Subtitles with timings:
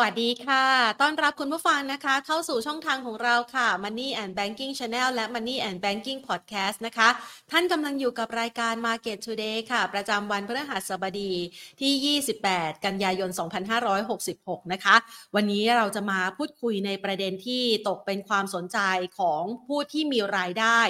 [0.00, 0.64] วัสดีค่ะ
[1.00, 7.08] ต้อนรับคุณผู้ฟังนะคะ เข้าสู่ช่องทางของเราค่ะ Money and Banking Channel และ Money and Banking Podcast นะคะ
[7.50, 11.32] ท่านกำลังอยู่กับรายการ Market Today ค่ะ ประจำวันพฤหัสบดี
[11.80, 13.30] ที่ 28 กันยายน
[14.00, 14.96] 2566 นะคะ
[15.34, 18.78] วันนี้เราจะมาพูดคุยในประเด็นที่ตกเป็นความสนใจ
[19.18, 20.80] ของผู้ที่มีรายได้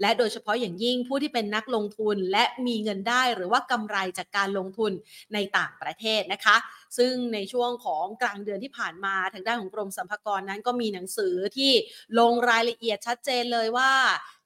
[0.00, 4.92] และโดยเฉพาะอย่างยิ่งผู้ที่เป็นนักลงทุนและมีเงินได้หรือว่ากำไรจากการลงทุน
[5.34, 6.56] ในต่างประเทศนะคะ
[6.98, 11.72] ซึ่งในช่วงของกลางเดือนที่ผ่านมาทางด้านของกรมสรรพากรนั้นก็มีหนังสือที่
[12.18, 13.92] ลงรายละเอียดชัดเจนเลยว่า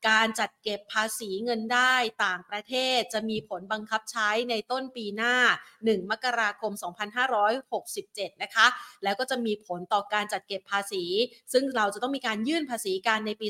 [0.09, 5.35] การจัดเก็บภาษีเงินได้ต่างประเทศจะมีผลบังคับใช้ในต้นปีหน้า
[5.75, 6.73] 1 มกราคม
[7.59, 8.67] 2567 นะคะ
[9.05, 11.05] แล้วก็จะมีผลต่อการจัดเก็บภาษี
[11.53, 13.47] ซึ่งเราจะต้องมีการยื่นภาษีการในปี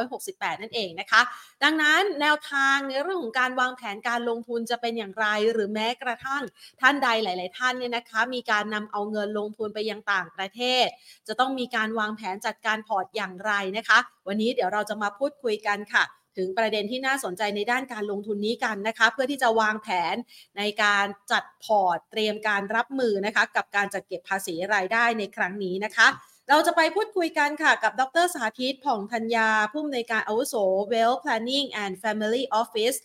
[0.00, 1.20] 2568 นั่นเองนะคะ
[1.62, 6.42] ดังนั้นแนวทางในเรื่องของการวางแผนการลงทุนจะเป็นอย่างไร หรือแม้กระทั่ง
[6.80, 10.86] ท่านใดหลาย ๆ ท่านเนี่ยนะคะ มีการนำเอาเงินลงทุนไปยังต่างประเทศ
[11.28, 13.98] จะต้องมีการวางแผนจัดการพอร์ตอย่างไรนะคะ
[14.30, 16.04] วันนี้เดี๋ยวเราจะมาพูดคุยกันค่ะ
[16.36, 20.16] ถึงประเด็นที่น่าสนใจในด้านการลงทุนนี้กันนะคะ เพื่อที่จะวางแผน
[20.58, 26.06] ในการจัดพอร์ตเตรียมการรับมือนะคะ กับการจัดเก็บภาษีรายได้ในครั้งนี้นะคะ
[26.48, 30.54] เราจะไปพูดคุยกันค่ะกับ ดรสาธิตผ่องธัญญา ผู้อำนวยการอาวุโส
[30.92, 32.98] Wealth Planning and Family Office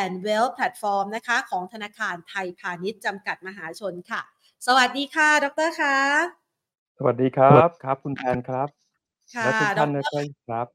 [0.00, 4.20] and Wealth Platform นะคะ ของธนาคารไทยพาณิชย์จำกัดมหาชนค่ะ
[4.66, 5.96] สวัสดีค่ะ ดรคะ
[6.98, 8.83] สวัสดีครับ ครับ คุณแทนครับ
[9.32, 10.66] ค่ะและทุกท่านดนะร ครับ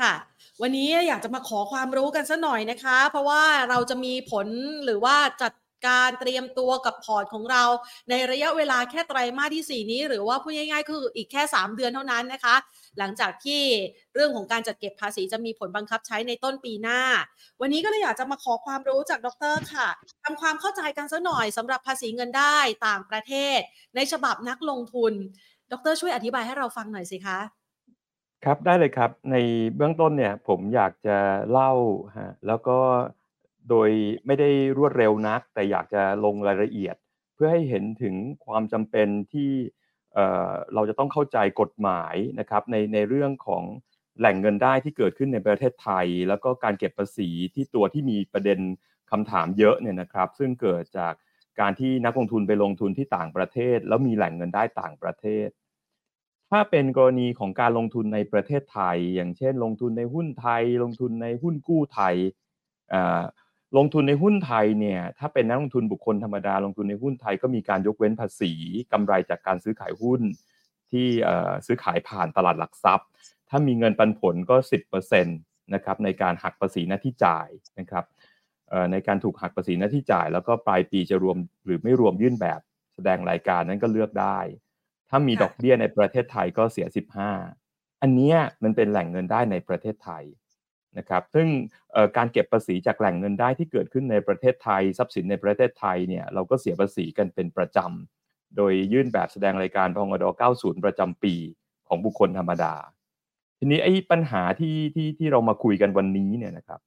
[0.00, 0.14] ค่ะ
[0.62, 4.46] วันนี้อยากจะมาขอความรู้กันสักหน่อยนะคะ เพราะว่าเราจะมีผล
[4.84, 5.52] หรือว่าจัด
[5.86, 7.64] การเตรียมตัวกับพอร์ตของเรา
[8.10, 12.56] ในระยะเวลาแค่ไตรมาสที่ 4 นี้ หรือว่าพูดง่ายๆ คืออีกแค่ 3 เดือนเท่านั้นนะคะ
[12.98, 13.62] หลังจากที่
[14.14, 17.00] เรื่องของการจัดเก็บภาษีจะมีผลบังคับใช้ในต้นปีหน้า
[17.60, 19.88] วันนี้ก็เลยอยากจะมาขอความรู้จากดรค่ะ
[20.24, 23.58] ทำความเข้าใจกันสักหน่อยสำหรับภาษีเงินได้ต่างประเทศ
[23.96, 25.12] ในฉบับนักลงทุน
[25.72, 27.38] ดรช่วยอธิบายให้เราฟังหน่อยสิคะ
[28.44, 29.36] ครับได้เลยครับใน
[29.76, 31.18] เบื้องต้นเนี่ยผมอยากจะ
[31.50, 31.72] เล่า
[32.18, 32.78] ฮะแล้วก็
[33.68, 33.90] โดย
[34.26, 36.96] ไม่ได้รวดเร็วนัก แต่อยากจะลงรายละเอียด
[37.34, 38.14] เพื่อให้เห็นถึง
[38.46, 39.50] ความจำเป็นที่
[40.14, 43.62] เเราจะต้องเข้าใจกฎหมายนะครับในในเรื่องของ
[44.18, 48.58] แหล่งเงินได้ที่เกิดขึ้นในประเทศไทย แล้วก็การเก็บภาษีที่ตัวที่มีประเด็น
[49.10, 51.14] คำถามเยอะเนี่ยนะครับ ซึ่งเกิดจาก
[51.60, 55.48] การที่นักลงทุนไปลงทุนที่ต่างประเทศ แล้วมีแหล่งเงินได้ต่างประเทศ
[56.50, 62.16] ถ้าเป็นกรณีของการลงทุนในประเทศไทย อย่างเช่น ลงทุนในหุ้นไทย ลงทุนในหุ้นกู้ไทย
[63.76, 68.52] ลงทุนในหุ้นไทยเนี่ยถ้าเป็นนักลงทุนบุคคลธรรมดา ลงทุนในหุ้นไทยก็มีการยกเว้นภาษี
[68.92, 70.20] กำไรจากการซื้อขายหุ้น
[70.90, 71.06] ที่
[71.66, 73.08] ซื้อขายผ่านตลาดหลักทรัพย์
[73.48, 74.56] ถ้ามีเงินปันผลก็
[75.10, 78.04] 10%นะครับในการหักภาษีหน้าที่จ่ายนะครับ
[78.92, 82.60] ในการถูกหักภาษีหน้าที่จ่าย แล้วก็ปลายปีจะรวมหรือไม่รวมยื่นแบบ
[82.94, 84.38] แสดงรายการนั้นก็เลือกได้
[85.10, 86.86] ถ้ามีค่ะดอกเบี้ยในประเทศไทยก็เสีย
[87.44, 90.24] 15 อันเนี้ยมันเป็นแหล่งเงินได้ในประเทศไทย
[90.98, 91.48] นะครับ ซึ่ง
[91.92, 101.34] เอ่อการเก็บภาษีจากแหล่งเงินได้ที่เกิดขึ้นในประเทศไทย ทรัพย์สินในประเทศไทยเนี่ยเราก็เสียภาษีกันเป็นประจำ โดยยื่นแบบแสดงรายการพงด90 ประจำปี
[101.88, 102.74] ของบุคคลธรรมดา
[103.58, 106.80] ทีนี้ไอ้ปัญหาที่ที่ที่เรามาคุยกันวันนี้เนี่ยนะครับ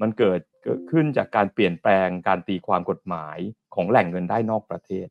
[0.00, 3.38] มันเกิดเกิดขึ้นจากการเปลี่ยนแปลงการตีความกฎหมาย
[3.74, 5.08] ของแหล่งเงินได้นอกประเทศ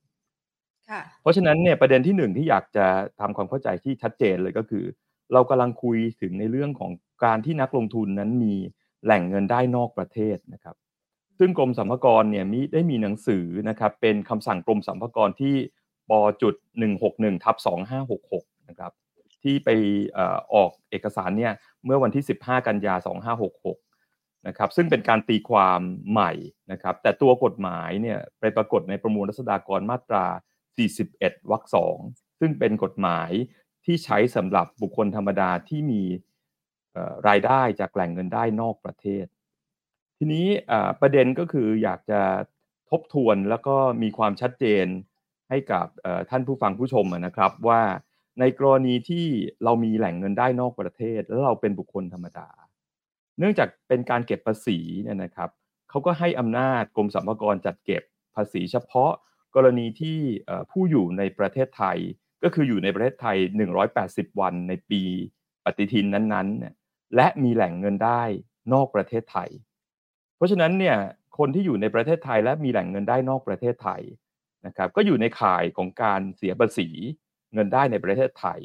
[0.90, 2.88] ค่ะเพราะฉะนั้นเนี่ยประเด็นที่หนึ่งที่อยากจะ
[3.20, 4.86] ทำความเข้าใจที่ชัดเจนเลยก็คือ
[5.34, 6.92] เรากำลังคุยถึงในเรื่องของ
[7.26, 8.56] การที่นักลงทุนนั้นมี
[9.06, 10.76] แหล่งเงินได้นอกประเทศนะครับ
[11.40, 15.56] ซึ่งกรมสรรพากรเนี่ยมีได้มีหนังสือนะครับเป็นคำสั่งกรมสรรพากรที่
[16.10, 16.56] ปจุด
[17.00, 17.56] 161ทับ
[18.12, 18.92] 2566นะครับ
[19.44, 19.70] ที่ไป
[20.14, 21.54] เอ่อออกเอกสารเนี่ย
[21.86, 22.96] เมื่อวันที่ 15 กันยา
[23.44, 23.91] 2566
[24.48, 25.82] นะครับซึ่งเป็นการตีความ
[26.12, 26.32] ใหม่
[26.72, 30.26] นะครับแต่ตัวกฎหมายเนี่ยไปปรากฏในประมวลรัษฎากรมาตรา
[30.88, 31.98] 41 วรรคสอง
[32.40, 33.30] ซึ่งเป็นกฎหมาย
[33.86, 36.02] ที่ใช้สำหรับบุคคลธรรมดาที่มี
[37.28, 39.26] รายได้จากแหล่งเงินได้นอกประเทศ
[40.18, 40.48] ทีนี้
[41.02, 42.22] ประเด็นก็คืออยากจะ
[42.90, 44.86] ทบทวนแล้วก็มีความชัดเจน
[45.50, 45.88] ให้กับ
[46.30, 47.82] ท่านผู้ฟังผู้ชมนะครับว่า
[48.40, 49.26] ในกรณีที่
[49.64, 52.48] เรามีแหล่งเงินได้นอกประเทศ แล้วเราเป็นบุคคลธรรมดา
[53.42, 55.50] เนื่องจากเป็นการเก็บภาษีเนี่ยนะครับ
[55.90, 58.04] เขาก็ให้อำนาจกรมสรรพากรจัดเก็บ
[58.36, 59.12] ภาษีเฉพาะ
[59.56, 60.20] กรณีที่
[60.72, 61.98] ผู้อยู่ในประเทศไทย
[62.44, 63.38] ก็คืออยู่ในประเทศไทย
[63.90, 65.02] 180 วันในปี
[65.66, 68.24] ปฏิทินนั้นๆ และมีแหล่งเงินได้
[68.74, 69.50] นอกประเทศไทย
[70.36, 70.98] เพราะฉะนั้นเนี่ย
[71.38, 74.02] คนที่อยู่ในประเทศไทยและมีแหล่งเงินได้นอกประเทศไทย
[74.66, 76.88] นะครับก็อยู่ในข่ายของการเสียภาษี
[77.54, 78.60] เงินได้ในประเทศไทย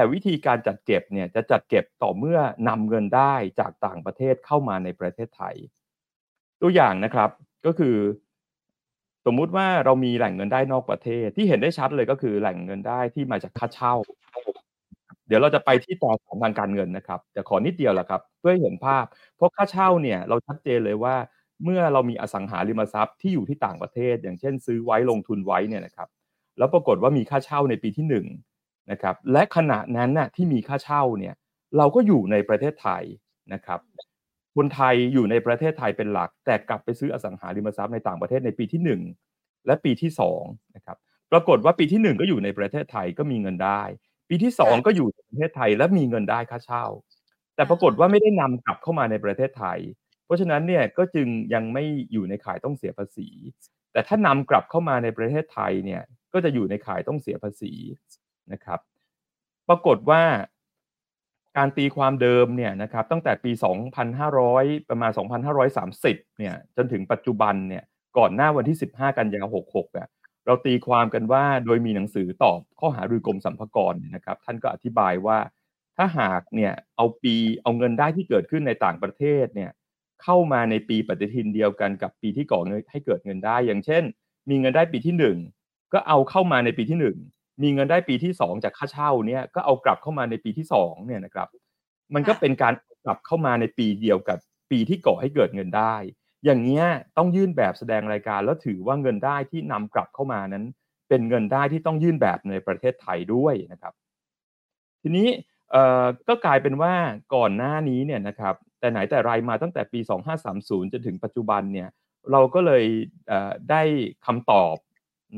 [0.00, 2.38] แต่วิธีการจัดเก็บเนี่ยจะจัดเก็บต่อเมื่อ
[2.68, 5.54] นำเงินได้จากต่างประเทศเข้ามาในประเทศไทย
[6.62, 7.30] ตัวอย่างนะครับ
[7.66, 7.96] ก็คือ
[9.26, 13.94] สมมุติว่าเรามีแหล่งเงินได้นอกประเทศ ที่เห็นได้ชัดเลยก็คือแหล่งเงินได้ที่มาจากค่าเช่า
[15.26, 19.04] เดี๋ยวเราจะไปที่ต่อของทางการเงินนะครับแต่ขอนิดเดียวแหละครับ เพื่อให้เห็นภาพ
[19.36, 21.14] เพราะค่าเช่าเนี่ยเราชัดเจนเลยว่า
[21.64, 26.08] เมื่อเรามีอสังหาริมทรัพย์ที่อยู่ที่ต่างประเทศ อย่างเช่น ซื้อไว้ลงทุนไว้เนี่ยนะครับ
[26.58, 28.26] แล้วปรากฏว่ามีค่าเช่าในปีที่หนึ่ง
[28.90, 31.34] นะครับและขณะนั้นน่ะที่มีค่าเช่าเนี่ย
[31.76, 33.04] เราก็อยู่ในประเทศไทย
[33.52, 33.80] นะครับ
[34.56, 40.10] คนไทยอยู่ในประเทศไทยเป็นหลัก แต่กลับไปซื้ออสังหาริมทรัพย์ในต่างประเทศในปีที่ 1 และปีที่
[40.42, 40.96] 2นะครับ
[41.32, 43.82] ปรากฏว่าปีที่ 1 ก็อยู่ในประเทศไทยก็มีเงินได้
[44.28, 46.84] ปีที่ 2 ก็อยู่ในประเทศไทยและมีเงินได้ค่าเช่า
[47.54, 49.78] แต่ปรากฏว่าไม่ได้นำกลับเข้ามาในประเทศไทย
[50.24, 53.28] เพราะฉะนั้นเนี่ยก็จึงยังไม่อยู่ในข่ายต้องเสียภาษี
[53.92, 56.02] แต่ถ้านำกลับเข้ามาในประเทศไทยเนี่ย
[56.32, 57.72] ก็จะอยู่ในข่ายต้องเสียภาษี
[58.52, 58.80] นะครับ
[59.68, 60.22] ปรากฏว่า
[61.56, 63.50] การตีความเดิมเนี่ยนะครับตั้งแต่ปี
[64.20, 65.10] 2,500 ประมาณ
[65.74, 67.84] 2,530 เนี่ยจนถึงปัจจุบันเนี่ย
[68.18, 70.08] ก่อนหน้าวันที่ 15 กันยายน 66เนี่ย
[70.46, 75.38] เราตีความกันว่าโดยมีหนังสือตอบข้อหารือกรมสัมภากรนะครับ ท่านก็อธิบายว่า
[75.96, 79.70] ถ้าหากเนี่ยเอาปีเอาเงินได้ที่เกิดขึ้นในต่างประเทศเนี่ย
[80.22, 84.02] เข้ามาในปีปฏิทินเดียวกันกับปีที่ก่อเงินให้เกิดเงินได้ อย่างเช่น
[84.50, 91.48] มีเงินได้ปีที่ 1 ก็เอาเข้ามาในปีที่ 1 มีเงินได้ปีที่ 2 จากค่าเช่าเนี่ยก็เอากลับเข้ามาในปีที่2เนี่ยนะครับ
[92.14, 92.74] มันก็เป็นการ
[93.04, 94.38] กลับเข้ามาในปีเดียวกับ
[94.70, 95.94] ปีที่ก่อให้เกิดเงินได้
[96.44, 96.84] อย่างเงี้ย
[97.16, 100.64] ต้องยื่นแบบแสดงรายการแล้วถือว่าเงินได้ที่นำกลับเข้ามานั้น
[101.08, 103.92] เป็นเงินได้ที่ต้องยื่นแบบในประเทศไทยด้วยนะครับ
[105.02, 105.28] ทีนี้
[105.70, 106.94] เอ่อก็กลายเป็นว่า
[107.34, 111.88] ก่อนหน้านี้เนี่ยนะครับแต่ไหนแต่ไรมาตั้งแต่ปี 2530 จนถึงปัจจุบันเนี่ย
[112.32, 112.84] เราก็เลย
[113.28, 113.82] เได้
[114.26, 114.76] คำตอบ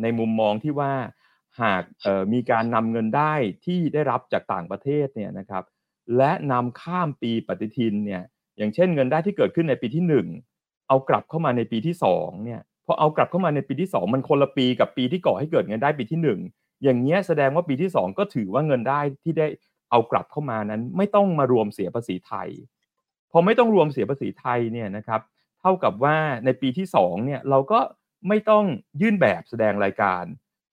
[0.03, 0.93] ในมุมมองที่ว่า
[1.61, 1.85] หาก
[2.33, 3.35] มีการนำเงินได้
[3.65, 5.65] ที่ได้รับจากต่างประเทศเนี่ยนะครับ
[6.17, 8.23] และนำข้ามปีปฏิทินเนี่ย
[8.59, 10.05] อย่างเช่นเงินได้ที่เกิดขึ้นในปีที่
[10.49, 19.47] 1 เอากลับเข้ามาในปีที่2เนี่ยพอเอากลับเข้ามาในปีที่ 2 มันคนละปีกับปีที่ก่อให้เกิดเงินได้ปีที่ 1 อย่างเงี้ยแสดงว่าปีที่ 2 ก็ถือว่าเงินได้ที่ได้
[19.91, 22.49] เอากลับเข้ามานั้น ไม่ต้องมารวมเสียภาษีไทย
[23.31, 25.21] พอไม่ต้องรวมเสียภาษีไทยเนี่ยนะครับ
[25.61, 27.81] เท่ากับว่าในปีที่2เนี่ยเราก็
[28.29, 28.65] ไม่ต้อง
[29.01, 30.25] ยื่นแบบแสดงรายการ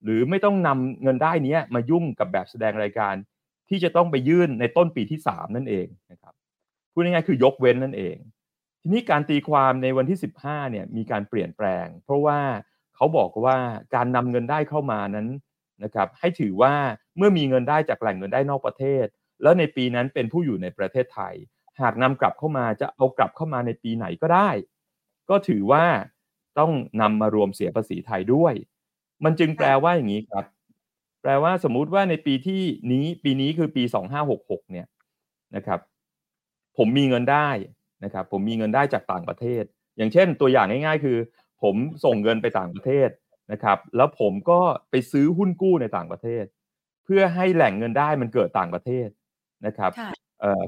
[0.03, 3.15] หรือไม่ต้องนำเงินได้นี้มายุ่งกับแบบแสดงรายการ
[3.69, 6.33] ที่จะต้องไปยื่นในต้นปีที่ 3 นั่นเองนะครับ
[6.91, 8.17] พูดง่ายๆคือยกเว้นนั่นเอง
[8.81, 12.39] ทีนี้การตีความในวันที่ 15เนี่ยมีการเปลี่ยนแปลง เพราะว่า
[12.95, 13.57] เขาบอกว่า
[13.95, 15.27] การนำเงินได้เข้ามานั้น
[15.83, 16.73] นะครับให้ถือว่า
[17.17, 19.05] เมื่อมีเงินได้จากแหล่งเงินได้นอกประเทศ
[19.43, 21.35] แล้วในปีนั้นเป็นผู้อยู่ในประเทศไทย
[21.81, 24.49] หากนำกลับเข้ามาจะเอากลับเข้ามาในปีไหนก็ได้
[25.29, 25.85] ก็ถือว่า
[26.59, 26.71] ต้อง
[27.01, 28.53] นำมารวมเสียภาษีไทยด้วย
[29.23, 30.45] มันจึงแปลว่าอย่างนี้ครับ
[31.21, 32.61] แปลว่าสมมุติว่าในปีที่
[32.91, 34.87] นี้ปีนี้คือปีสองห้าหกหกเนี่ย
[35.55, 35.79] นะครับ
[36.77, 37.49] ผมมีเงินได้
[38.03, 39.63] นะครับ ผมมีเงินได้จากต่างประเทศ
[39.97, 41.17] อย่างเช่นตัวอย่างง่าย ๆ คือ
[41.61, 41.75] ผม
[42.05, 43.09] ส่งเงินไปต่างประเทศ
[43.51, 46.45] นะครับ แล้วผมก็ไปซื้อหุ้นกู้ในต่างประเทศ
[47.05, 49.07] เพื่อให้แหล่งเงินได้มันเกิดต่างประเทศ
[49.65, 49.91] นะครับ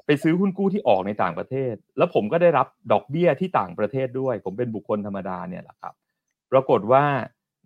[0.06, 5.94] ไปซื้อหุ้นกู้ที่ออกในต่างประเทศ แล้วผมก็ได้รับดอกเบี้ยที่ต่างประเทศด้วย ผมเป็นบุคคลธรรมดาเนี่ยแหละครับ
[6.52, 7.04] ปรากฏว่า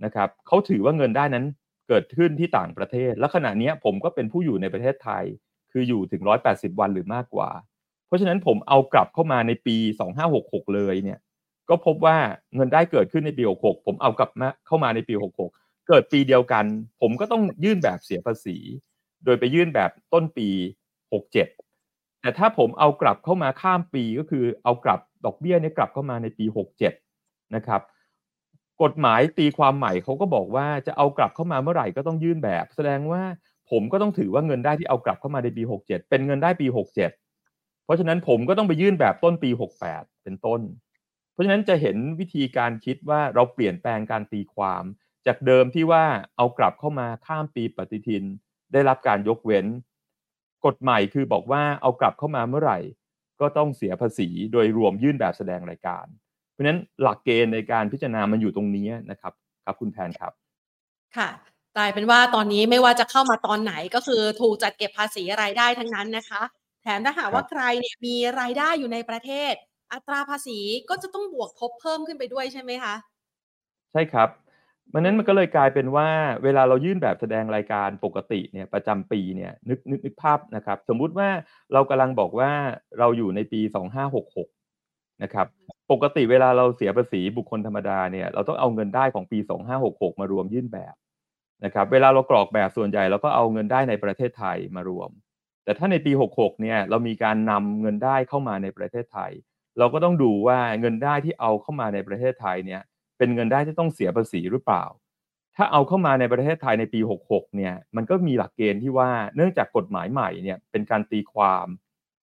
[0.04, 1.46] นะครับเขาถือว่าเงินได้นั้น
[1.88, 5.24] เกิดขึ้นที่ต่างประเทศ และขณะนี้ผมก็เป็นผู้อยู่ในประเทศไทย
[5.72, 6.22] คืออยู่ถึง
[6.52, 7.50] 180 วันหรือมากกว่า
[8.08, 9.78] เพราะฉะนั้นผมเอากลับเข้ามาในปี
[10.26, 11.20] 2566 เลยเนี่ย
[11.70, 12.18] ก็พบว่า
[12.56, 15.14] เงินได้เกิดขึ้นในปี 66 ผมเอากลับมาเข้ามาในปี
[15.52, 16.66] 66 เกิดปีเดียวกัน
[17.02, 18.58] ผมก็ต้องยื่นแบบเสียภาษี
[19.26, 20.50] โดยไปยื่นแบบต้นปี
[21.12, 26.46] 67 แต่ถ้าผมเอากลับเข้ามาข้ามปีก็คือเอากลับดอกเบี้ยเนี่ยกลับเข้ามาในปี
[26.96, 27.82] 67 นะครับ
[28.84, 33.24] กฎหมายตีความใหม่เขาก็บอกว่าจะเอากลับเข้ามาเมื่อไหร่ก็ต้องยื่นแบบ แสดงว่า
[33.72, 36.96] ผมก็ต้องถือว่าเงินได้ที่เอากลับเข้ามาในปี 67 เป็นเงินได้ปี 67
[37.86, 39.50] เพราะฉะนั้นผมก็ต้องไปยื่นแบบต้นปี
[39.88, 40.62] 68 เป็นต้น
[41.32, 44.84] เพราะฉะนั้นจะเห็นวิธีการคิดว่าเราเปลี่ยนแปลงการตีความ
[45.28, 46.06] จากเดิมที่ว่า
[46.38, 48.24] เอากลับเข้ามาข้ามปีปฏิทิน
[48.74, 49.66] ได้รับการยกเว้น
[50.66, 52.80] กฎใหม่คือบอกว่าเอากลับเข้ามาเมื่อไหร่
[53.42, 56.06] ก็ต้องเสียภาษีโดยรวมยื่นแบบแสดงรายการ
[56.56, 59.34] เพราะฉะนั้นหลักเกณฑ์ในการพิจารณามันอยู่ตรงนี้นะครับ
[59.66, 60.32] ครับคุณแทนครับ
[61.18, 61.30] ค่ะ
[61.78, 66.42] กลายเป็นว่าตอนนี้ไม่ว่าจะเข้ามาตอนไหนก็คือถูกจัดเก็บภาษีรายได้ทั้งนั้นนะคะ
[66.84, 69.54] แถมถ้าหากว่าใครเนี่ยมีรายได้อยู่ในประเทศ
[69.94, 70.60] อัตราภาษี
[70.90, 72.96] ก็จะต้องบวกทบเพิ่มขึ้นไปด้วยใช่ไหมคะ
[73.92, 74.30] ใช่ครับ
[74.94, 76.10] มันนั้นมันก็เลยกลายเป็นว่า
[76.44, 81.30] เวลาเรายื่นแบบแสดงรายการปกติเนี่ยประจำปีเนี่ยนึกนึกนึกภาพนะครับ สมมุติว่า
[81.74, 82.52] เรากำลังบอกว่า
[83.00, 83.62] เราอยู่ในปี
[84.22, 85.48] 2566 นะครับ
[85.92, 89.40] ปกติเวลาเราเสียภาษีบุคคลธรรมดาเนี่ยเราต้องเอาเงินได้ของปี
[89.80, 90.96] 2566 มารวมยื่นแบบ
[91.66, 95.10] นะครับเวลาเรากรอกแบบส่วนใหญ่เราก็เอาเงินได้ในประเทศไทยมารวม
[95.64, 99.32] แต่ถ้าในปี 66 เนี่ยเรามีการนำเงินได้เข้ามาในประเทศไทย
[99.78, 102.82] เราก็ต้องดูว่าเงินได้ที่เอาเข้ามาในประเทศไทยเนี่ย
[103.18, 104.84] เป็นเงินได้ที่ต้องเสียภาษีหรือเปล่า
[105.56, 107.00] ถ้าเอาเข้ามาในประเทศไทยในปี
[107.30, 111.68] 66 เนี่ยมันก็มีหลักเกณฑ์ที่ว่าเนื่องจากกฎหมายใหม่เนี่ยเป็นการตีความ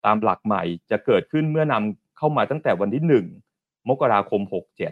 [0.05, 3.42] ตามหลักใหม่จะเกิดขึ้นเมื่อนำเข้ามาตั้งแต่วันที่1
[3.89, 4.41] มกราคม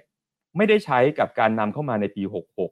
[0.03, 2.23] 67 ไม่ได้ใช้กับการนำเข้ามาในปี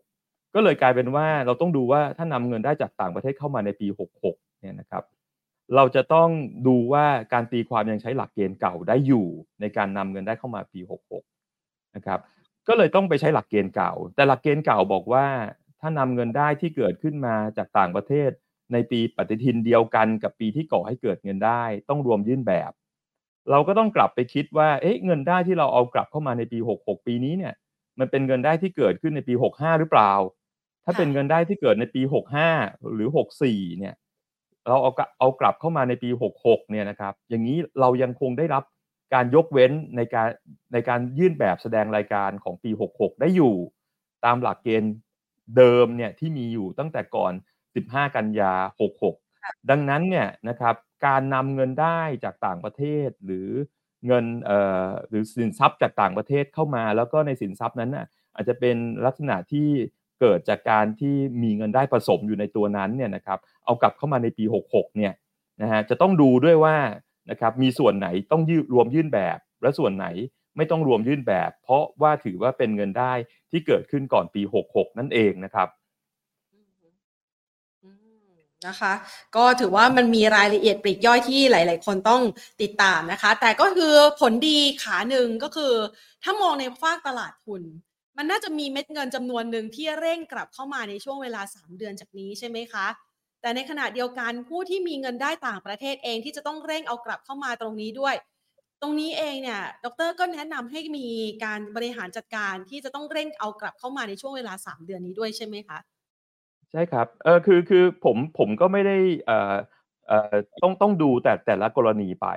[0.02, 3.86] 66 ก็เลยกลายเป็นว่าเราต้องดูว่าถ้านำเงินได้จากต่างประเทศเข้ามาในปี
[4.24, 5.04] 66 เนี่ยนะครับ
[5.76, 6.28] เราจะต้อง
[6.66, 9.26] ดูว่าการตีความยังใช้หลักเกณฑ์เก่าได้อยู่
[9.60, 10.80] ในการนำเงินได้เข้ามาปี
[11.38, 12.20] 66 นะครับ
[12.68, 15.26] ก็เลยต้องไปใช้หลักเกณฑ์เก่า แต่หลักเกณฑ์เก่าบอกว่า
[15.80, 18.30] ถ้านำเงินได้ที่เกิดขึ้นมาจากต่างประเทศ
[18.72, 22.70] ในปีปฏิทินเดียวกันกับปีที่ก่อให้เกิดเงินได้ ต้องรวมยื่นแบบ
[23.50, 27.54] เราก็ต้องกลับไปคิดว่าเอ๊ะเงินได้ที่เราเอากลับเข้ามาในปี 66 ปีนี้เนี่ย
[27.98, 30.12] มันเป็นเงินได้ที่เกิดขึ้นในปี 65 หรือเปล่า
[30.84, 32.02] ถ้าเป็นเงินได้ที่เกิดในปี
[32.46, 33.94] 65 หรือ 64 เนี่ย
[34.68, 38.64] เราเอาเอากลับเข้ามาในปี 66 เนี่ยนะครับ อย่างนี้เรายังคงได้รับ
[39.14, 40.28] การยกเว้นในการ
[40.72, 43.54] ในการยื่นแบบแสดงรายการของปี 66 ได้อยู่
[44.24, 44.92] ตามหลักเกณฑ์
[45.56, 47.32] เดิมเนี่ยที่มีอยู่ตั้งแต่ก่อน
[47.74, 48.52] 15 กันยา
[48.90, 50.74] 66 ดังนั้นเนี่ยนะครับ
[51.06, 53.48] การนำเงินได้จากต่างประเทศ หรือ
[54.06, 58.76] เงินเอ่อหรือสินทรัพย์จากต่างประเทศเข้ามา แล้วก็ในสินทรัพย์นั้นน่ะอาจจะเป็น
[59.06, 59.68] ลักษณะที่
[60.20, 65.12] เกิดจากการที่มีเงินได้ผสมอยู่ในตัวนั้นเนี่ยนะครับเอากลับเข้ามาในปี 66เนี่ย
[65.62, 66.76] นะฮะจะต้องดูด้วยว่า
[67.30, 70.06] นะครับมีส่วนไหนต้องยืรวมยื่นแบบ และส่วนไหน
[70.56, 73.12] ไม่ต้องรวมยื่นแบบ เพราะว่าถือว่าเป็นเงินได้
[73.50, 75.68] ที่เกิดขึ้นก่อนปี 66 นั่นเองนะครับ
[78.66, 78.92] นะคะ
[79.36, 82.22] ก็ถือว่ามันมีรายละเอียดปลีกย่อยที่หลาย ๆ คนต้อง
[82.62, 85.72] ติดตามนะคะ แต่ก็คือผลดีขาหนึ่งก็คือ
[86.22, 87.62] ถ้ามองในภาคตลาดทุน
[88.16, 92.86] มันน่าจะมีเม็ดเงินจำนวนหนึ่งที่เร่งกลับเข้ามาในช่วงเวลา 3 เดือนจากนี้ใช่ไหมคะ
[93.40, 98.14] แต่ในขณะเดียวกันผู้ที่มีเงินได้ต่างประเทศเองที่จะต้องเร่งเอากลับเข้ามาตรงนี้ด้วย
[98.82, 101.06] ตรงนี้เองเนี่ยดรก็แนะนำให้มี
[101.44, 105.78] การบริหารจัดการที่จะต้องเร่งเอากลับเข้ามาในช่วงเวลา 3 เดือนนี้ด้วยใช่ไหมคะ
[106.72, 108.96] ใช่ครับเออคือคือผมผมก็ไม่ได้
[109.26, 109.54] เอ่อ
[110.08, 112.28] เอ่อต้องต้องดูแต่แต่ละกรณีไป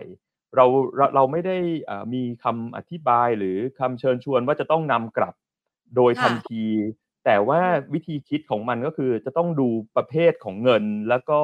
[0.55, 0.65] เรา
[0.97, 1.57] เราเราไม่ได้
[1.89, 5.33] อ่ามีคำอธิบายหรือคำเชิญชวนว่าจะต้องนำกลับ
[5.95, 6.65] โดยทันที
[7.25, 7.61] แต่ว่า
[7.93, 11.39] วิธีคิดของมันก็คือจะต้องดูประเภทของเงิน แล้วก็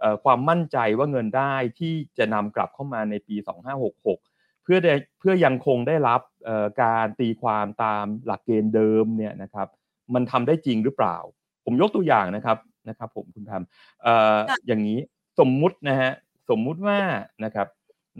[0.00, 4.18] เอ่อความมั่นใจว่าเงินได้ที่จะนำกลับเข้ามาในปี 2566
[4.64, 9.68] เพื่อได้เพื่อยังคงได้รับเอ่อการตีความตามหลักเกณฑ์เดิมเนี่ยนะครับ
[10.14, 11.16] มันทำได้จริงหรือเปล่า
[11.64, 14.98] ผมยกตัวอย่างนะครับนะครับ ผมคุณทำเอ่ออย่างนี้
[15.38, 16.12] สมมุตินะฮะ
[16.50, 16.98] สมมุติว่า
[17.44, 17.66] นะครับ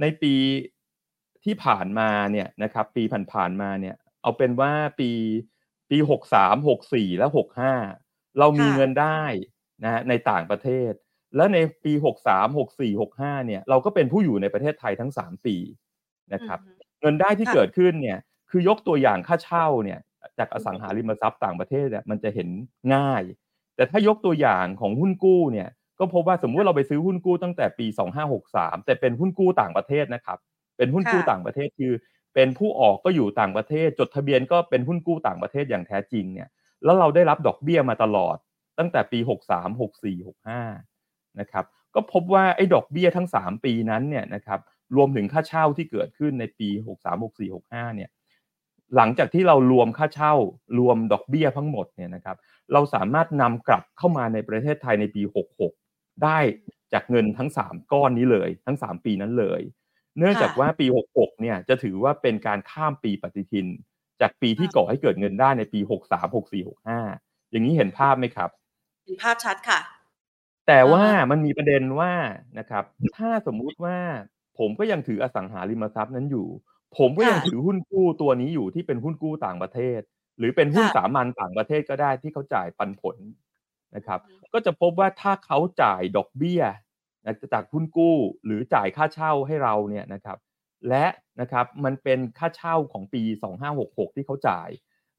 [0.01, 0.35] ในปี
[1.45, 5.11] ที่ผ่านมาเนี่ยนะครับ ปีผ่านๆมาเนี่ย เอาเป็นว่าปี
[5.91, 7.75] ปีหกสามหกสี่และหกห้า
[8.39, 9.23] เรามีเงินได้
[9.85, 10.93] นะฮะในต่างประเทศ
[11.37, 15.57] แล้วในปีหกสามหกสี่หกห้าเนี่ย เราก็เป็นผู้อยู่ในประเทศไทยทั้งสามปี
[16.35, 16.59] นะครับ
[17.01, 18.19] เงินได้ที่เกิดขึ้นเนี่ย
[18.51, 20.01] คือยกตัวอย่างค่าเช่าเนี่ย
[20.39, 22.49] จากอสังหาริมทรัพย์ต่างประเทศเนี่ยมันจะเห็น
[22.95, 23.23] ง่าย
[23.77, 27.87] แต่ถ้ายกตัวอย่างของหุ้นกู้เนี่ยก็พบว่าสมมุติเราไปซื้อหุ้นกู้ตั้งแต่ปี
[28.37, 30.39] 2563 แต่เป็นหุ้นกู้ต่างประเทศนะครับ
[30.77, 31.93] เป็นหุ้นกู้ต่างประเทศคือ
[32.35, 36.49] เป็นผู้ออกก็อยู่ต่างประเทศ จดทะเบียนก็เป็นหุ้นกู้ต่างประเทศอย่างแท้จริงเนี่ย
[36.85, 38.37] แล้วเราได้รับดอกเบี้ยมาตลอด
[38.79, 40.27] ตั้งแต่ปี 63 64
[40.77, 41.65] 65 นะครับ
[41.95, 44.61] ก็พบว่าไอ้ดอกเบี้ยทั้ง 3 ปีนั้นเนี่ยนะครับ
[44.97, 48.11] รวมถึงค่าเช่าที่เกิดขึ้นในปี 63 64 65 เนี่ย
[48.97, 50.35] หลังจากที่เรารวมค่าเช่า
[50.79, 52.37] รวมดอกเบี้ยทั้งหมดเนี่ยนะครับ
[52.73, 55.23] เราสามารถนำกลับเข้ามาในประเทศไทยในปี
[55.73, 56.39] 66 ได้
[56.93, 59.61] จากเงินทั้ง 3 ก้อนนี้เลย ทั้ง 3 ปีนั้นเลย
[60.19, 63.67] เนื่องจากว่าปี 66 เนี่ยจะถือว่าเป็นการข้ามปีปฏิทิน
[64.21, 68.51] จากปีที่ก่อให้เกิดเงินได้ในปี 63 64 65 อย่างนี้เห็นภาพไหมครับ
[69.05, 69.81] เห็นภาพชัดค่ะ
[70.67, 72.13] แต่ว่ามันมีประเด็นว่า
[72.59, 72.85] นะครับ
[73.17, 73.97] ถ้าสมมุติว่า
[74.59, 76.47] ผมก็ยังถืออสังหาริมทรัพย์นั้นอยู่
[76.99, 80.01] ผมก็ยังถือหุ้นกู้ตัวนี้อยู่ที่เป็นหุ้นกู้ต่างประเทศ
[80.39, 83.17] หรือเป็นหุ้นสามัญต่างประเทศก็ได้ที่เขาจ่ายปันผล
[83.97, 84.21] นะครับ
[84.53, 86.63] ก็จะพบว่าถ้าเขาจ่ายดอกเบี้ย
[87.53, 90.39] จากหุ้นกู้หรือจ่ายค่าเช่าให้เราเนี่ยนะครับ
[90.89, 91.07] และ
[91.41, 93.23] นะครับมันเป็นค่าเช่าของปี
[93.71, 94.69] 2566 ที่เขาจ่าย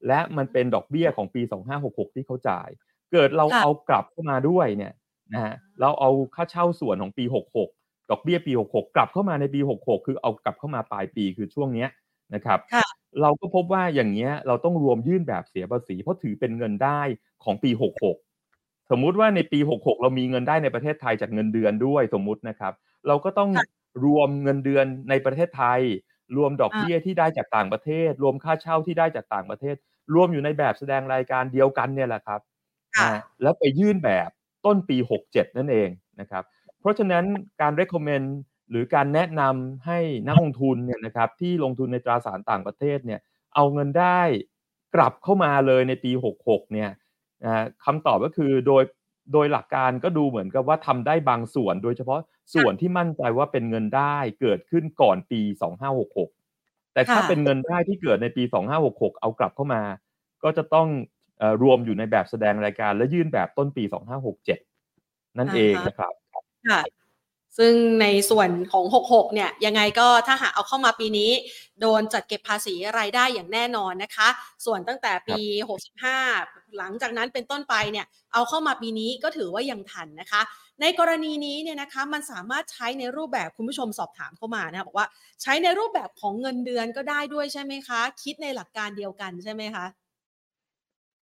[0.06, 1.42] และมันเป็นดอกเบี้ยของปี
[1.80, 2.68] 2566 ที่เขาจ่าย
[3.12, 4.92] เกิดเราเอากลับเข้ามาด้วยเนี่ย
[5.34, 7.24] นะฮะเราเอาค่าเช่าส่วนของปี
[7.60, 7.68] 66
[8.10, 11.88] ดอกเบี้ยปี 66 กลับเข้ามาในปี 66 คือเอากลับเข้ามาปลายปีคือช่วงเนี้ย
[12.34, 12.60] นะครับ
[13.22, 17.00] เราก็พบว่าอย่างเงี้ยเราต้องรวมยื่นแบบเสียภาษี เพราะถือเป็นเงินได้
[17.44, 17.70] ของปี
[18.30, 22.72] 66 สมมุติว่าในปี 66 เรามีเงินได้ในประเทศไทยจากเงินเดือนด้วยสมมุตินะครับ
[23.06, 23.50] เราก็ต้อง
[24.04, 25.80] รวมเงินเดือนในประเทศไทย
[26.36, 29.76] รวมดอกเบี้ยที่ได้จากต่างประเทศ รวมค่าเช่าที่ได้จากต่างประเทศ
[30.14, 32.40] รวมอยู่ในแบบแสดงรายการเดียวกันเนี่ยแหละครับ
[33.42, 34.30] แล้วไปยื่นแบบ
[34.66, 34.96] ต้นปี
[35.28, 35.88] 67 นั่นเอง
[36.20, 36.42] นะครับ
[36.84, 37.24] เพราะฉะนั้น
[37.60, 38.28] การ recommend
[38.70, 43.20] หรือการแนะนำให้นักลงทุนเนี่ยนะครับที่ลงทุนในตราสารต่างประเทศเนี่ย
[43.54, 44.20] เอาเงินได้
[44.94, 46.12] กลับเข้ามาเลยในปี
[46.42, 46.90] 66 เนี่ย
[47.84, 48.82] คำตอบก็คือโดย
[49.32, 52.20] โดยหลักการก็ดูเหมือนกับว่าทำได้บางส่วน โดยเฉพาะ
[52.54, 55.40] ส่วนที่มั่นใจว่าเป็นเงินได้เกิดขึ้นก่อนปี
[56.18, 58.42] 2566 แต่ถ้าเป็นเงินได้ที่เกิดในปี
[58.82, 59.82] 2566 เอากลับเข้ามา
[60.44, 60.88] ก็จะต้อง
[61.62, 63.84] รวมอยู่ในแบบแสดงรายการและยื่นแบบต้นปี
[64.60, 66.12] 2567 นั่นเองนะครับ
[66.68, 66.80] ค่ะ
[67.58, 71.30] ซึ่งในส่วนของ 66 เนี่ย ยังไงก็ถ้าหากเอาเข้ามาปีนี้
[71.80, 74.28] โดนจัดเก็บภาษีรายได้อย่างแน่นอนนะคะ
[74.66, 75.40] ส่วนตั้งแต่ปี
[75.70, 76.18] 65
[76.78, 80.42] หลังจากนั้นเป็นต้นไปเนี่ย เอาเข้ามาปีนี้ก็ถือว่ายังทันนะคะ
[80.80, 85.08] ในกรณีนี้เนี่ยนะคะ มันสามารถใช้ในรูปแบบคุณผู้ชมสอบถามเข้ามานะบอกว่า
[85.42, 89.86] ใช้ในรูปแบบของเงินเดือนก็ได้ด้วยใช่ไหมคะ คิดในหลักการเดียวกันใช่ไหมคะ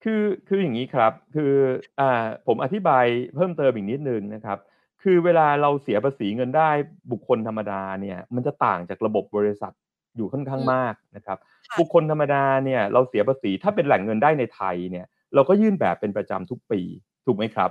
[0.04, 1.54] คือคืออย่างนี้ครับ คือ
[2.00, 3.06] อ่าผมอธิบาย
[3.36, 4.58] เพิ่มเติมอีกนิดนึงนะครับ
[5.04, 6.70] คือเวลาเราเสียภาษีเงินได้
[7.12, 9.74] บุคคลธรรมดาเนี่ยมันจะต่างจากระบบบริษัท
[10.16, 11.38] อยู่ค่อนข้างมากนะครับ
[11.80, 16.82] บุคคลธรรมดาเนี่ยเราเสียภาษีถ้าเป็นแหล่งเงินได้ในไทยเนี่ยเราก็ยื่นแบบเป็นประจำทุกปี
[17.26, 17.70] ถูกไหมครับ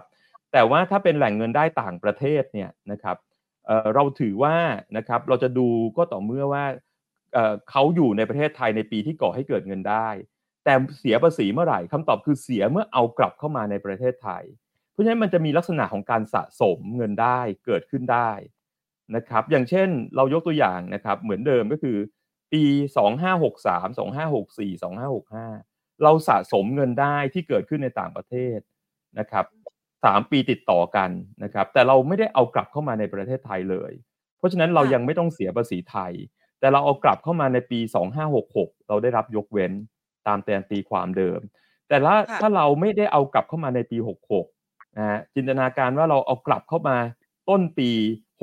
[0.52, 3.16] แต่ว่าถ้าเป็นแหล่งเงินได้ต่างประเทศเนี่ยนะครับ
[3.94, 4.54] เราถือว่า
[4.96, 6.64] นะครับเราจะดูก็ต่อเมื่อว่า
[7.70, 10.08] เขาอยู่ในประเทศไทยในปีที่ก่อให้เกิดเงินได้
[10.64, 14.44] แต่เสียภาษีเมื่อไหร่คำตอบคือเสียเมื่อเอากลับเข้ามาในประเทศไทย
[14.98, 18.30] ราะฉะนั้นมันจะมีลักษณะของการสะสมเงินได้เกิดขึ้นได้
[19.16, 21.96] นะครับ อย่างเช่นเรายกตัวอย่างนะครับ เหมือนเดิมก็คือ
[22.52, 22.62] ปี
[23.26, 23.98] 2563
[24.58, 24.82] 2564
[25.42, 28.58] 2565 เราสะสมเงินได้ที่เกิดขึ้นในต่างประเทศ
[29.18, 29.44] นะครับ
[30.04, 31.10] สามปีติดต่อกัน
[31.44, 33.92] นะครับ แต่เราไม่ได้เอากลับเข้ามาในประเทศไทยเลย
[34.38, 36.12] เพราะฉะนั้นเรายังไม่ต้องเสียภาษีไทย
[36.60, 37.80] แต่เราเอากลับเข้ามาในปี
[38.34, 39.72] 2566 เราได้รับยกเว้น
[40.26, 41.40] ตามแตนตีความเดิม
[41.88, 43.98] แต่ละถ้าเราไม่ได้เอากลับเข้ามาในปี
[44.30, 44.57] 66
[44.98, 46.96] นะจินตนาการว่าเราเอากลับเข้ามา
[47.48, 47.90] ต้นปี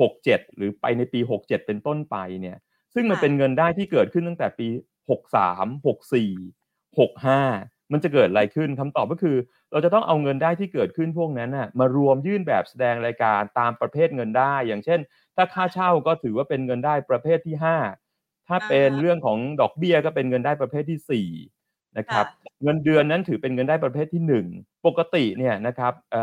[0.02, 2.56] 67 หรือไปในปี 67 เป็นต้นไปเนี่ย
[2.94, 4.66] ซึ่งมันเป็นเงินได้ที่เกิดขึ้นตั้งแต่ปี
[5.10, 9.36] 63 64 65 มันจะเกิดอะไรขึ้นคำตอบก็คือ
[9.72, 15.00] เราจะต้องเอาเงินได้ที่เกิดขึ้นพวกนั้นน่ะมารวมยื่นแบบแสดงรายการตามประเภทเงินได้ อย่างเช่น
[15.36, 17.56] ถ้าค่าเช่าก็ถือว่าเป็นเงินได้ประเภทที่
[18.02, 21.55] 5 ถ้าเป็นเรื่องของดอกเบี้ยก็เป็นเงินได้ประเภทที่ 4
[21.98, 22.26] นะครับ
[22.62, 24.46] เงินเดือนนั้นถือเป็นเงินได้ประเภทที่ 1
[24.86, 26.14] ปกติเนี่ยนะครับเ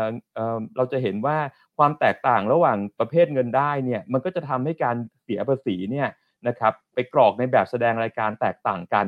[0.76, 1.36] เราจะเห็นว่า
[1.78, 6.08] ความแตกต่างระหว่างประเภทเงินได้เนี่ยมันก็จะทำให้การเสียภาษีเนี่ย
[6.48, 9.06] นะครับไปกรอกในแบบแสดงรายการแตกต่างกัน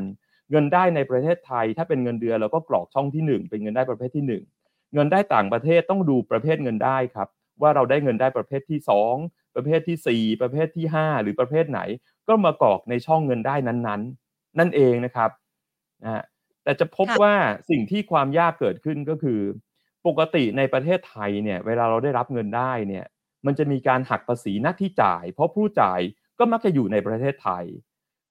[0.51, 4.43] เงินได้ในประเทศไทย ถ้าเป็นเงินเดือนเราก็กรอกช่องที่ 1 เป็นเงินได้ประเภทที่ 1
[4.95, 7.29] เงินได้ต่างประเทศต้องดูประเภทเงินได้ครับ
[7.63, 8.79] ว่าเราได้เงินได้ประเภทที่
[9.13, 9.17] 2
[9.55, 11.81] ประเภทที่ 4 ประเภทที่ 5 หรือประเภทไหน
[12.29, 15.31] ก็มากรอกในช่องเงินได้นั้นๆ นั่นเองนะครับ
[16.05, 16.23] นะ
[16.67, 17.35] แต่จะพบว่า
[17.71, 19.41] สิ่งที่ความยากเกิดขึ้นก็คือ
[20.07, 23.05] ปกติในประเทศไทยเนี่ยเวลาเราได้รับเงินได้เนี่ย
[23.47, 26.01] มันจะมีการหักภาษีหน้าที่จ่าย เพราะผู้จ่าย
[26.39, 27.65] ก็มักจะอยู่ในประเทศไทย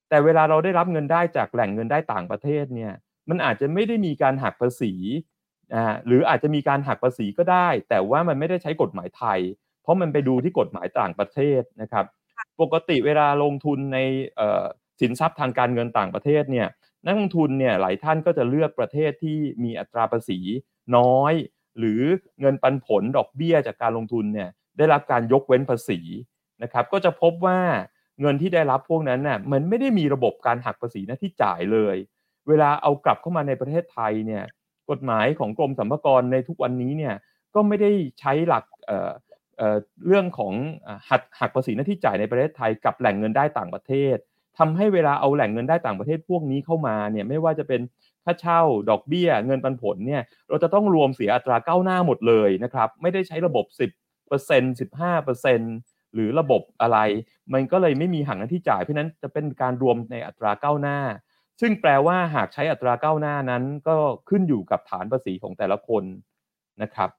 [0.10, 2.94] แต่เวลาเราได้รับเงินได้จากแหล่งเงินได้ต่างประเทศเนี่ย
[3.30, 4.94] มันอาจจะไม่ได้มีการหักภาษี
[5.74, 9.40] อ่าหรืออาจจะมีการหักภาษีก็ได้ แต่ว่ามันไม่ได้ใช้กฎหมายไทย
[9.82, 12.06] เพราะมันไปดูที่กฎหมายต่างประเทศนะครับ
[12.62, 14.00] ปกติเวลาลงทุนใน
[15.00, 16.68] สินทรัพย์ทางการเงินต่างประเทศเนี่ย
[17.06, 20.40] นักลงทุนเนี่ยหลายท่านก็จะเลือกประเทศที่มีอัตราภาษี
[20.98, 21.34] น้อย
[21.80, 22.02] หรือ
[22.40, 26.00] เงินปันผลดอกเบี้ยจากการลงทุนเนี่ยได้รับการยกเว้นภาษี
[26.64, 27.60] นะครับ ก็จะพบว่า
[28.22, 31.96] เงินที่ได้รับพวกนั้นน่ะมันไม่ได้มีระบบการหักภาษีหน้าที่จ่ายเลย
[32.48, 34.44] เวลาเอากลับเข้ามาในประเทศไทยเนี่ย
[34.90, 37.16] กฎหมายของกรมสรรพากรในทุกวันนี้เนี่ย
[37.56, 40.54] ก็ไม่ได้ใช้หลักเเรื่องของ
[41.10, 44.18] หักหักภาษีหน้าที่จ่ายในประเทศไทยกับแหล่งเงินได้ต่างประเทศ
[44.58, 47.82] ทำให้เวลาเอาแหล่งเงินได้ต่างประเทศพวกนี้เข้ามาเนี่ยไม่ว่าจะเป็น
[48.24, 53.66] ค่าเช่า ดอกเบี้ย เงินปันผลเนี่ยเราจะต้องรวมเสียอัตราก้าวหน้าหมดเลยนะครับไม่ได้ใช้ระบบ
[54.30, 56.98] 10% 15%หรือระบบอะไร
[57.54, 60.98] มันก็เลยไม่มีหักหน้าที่จ่ายเพราะนั้นจะเป็นการรวมในอัตราก้าวหน้า
[61.62, 63.96] ซึ่งแปลว่าหากใช้อัตราก้าวหน้านั้น ก็
[64.30, 66.04] ขึ้นอยู่กับฐานภาษีของแต่ละคน
[66.82, 67.10] นะครับ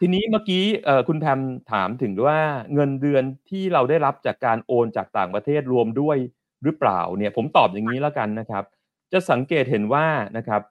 [0.00, 0.64] ทีนี้เมื่อกี้
[1.08, 1.40] คุณแพม
[1.72, 2.40] ถามถึงว่า
[2.74, 6.16] เงินเดือนที่เราได้รับจากการโอนจากต่างประเทศรวมด้วย
[6.64, 8.64] หรือเปล่าเนี่ยผมตอบอย่างนี้แล้วกันนะครับ
[9.12, 10.62] จะสังเกตเห็นว่านะครับ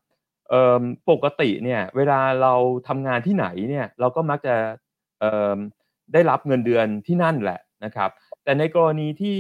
[1.10, 2.54] ปกติเนี่ยเวลาเรา
[2.88, 4.56] ทำงานที่ไหนเนี่ยเราก็มักจะ
[6.14, 8.10] ได้รับเงินเดือนที่นั่นแหละนะครับ
[8.44, 9.36] แต่ในกรณีที่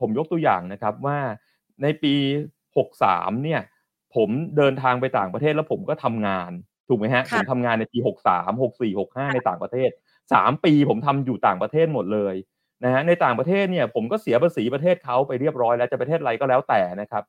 [0.00, 1.18] ผมยกตัวอย่างนะครับว่า
[1.82, 2.14] ในปี
[2.76, 3.60] 63เนี่ย
[4.14, 6.50] ผมเดินทางไปต่างประเทศแล้วผมก็ทำงาน
[6.90, 9.90] ถูกไหมฮะผมทำงานในปีหกสามหกสี่หกห้าในต่างประเทศ
[10.32, 12.34] สามปีผมทำอยู่ต่างประเทศหมดเลย
[12.84, 17.22] นะฮะในต่างประเทศเนี่ยผมก็เสียภาษีประเทศเขาไปเรียบร้อยแล้วจะประเทศอะไรก็แล้วแต่นะครับ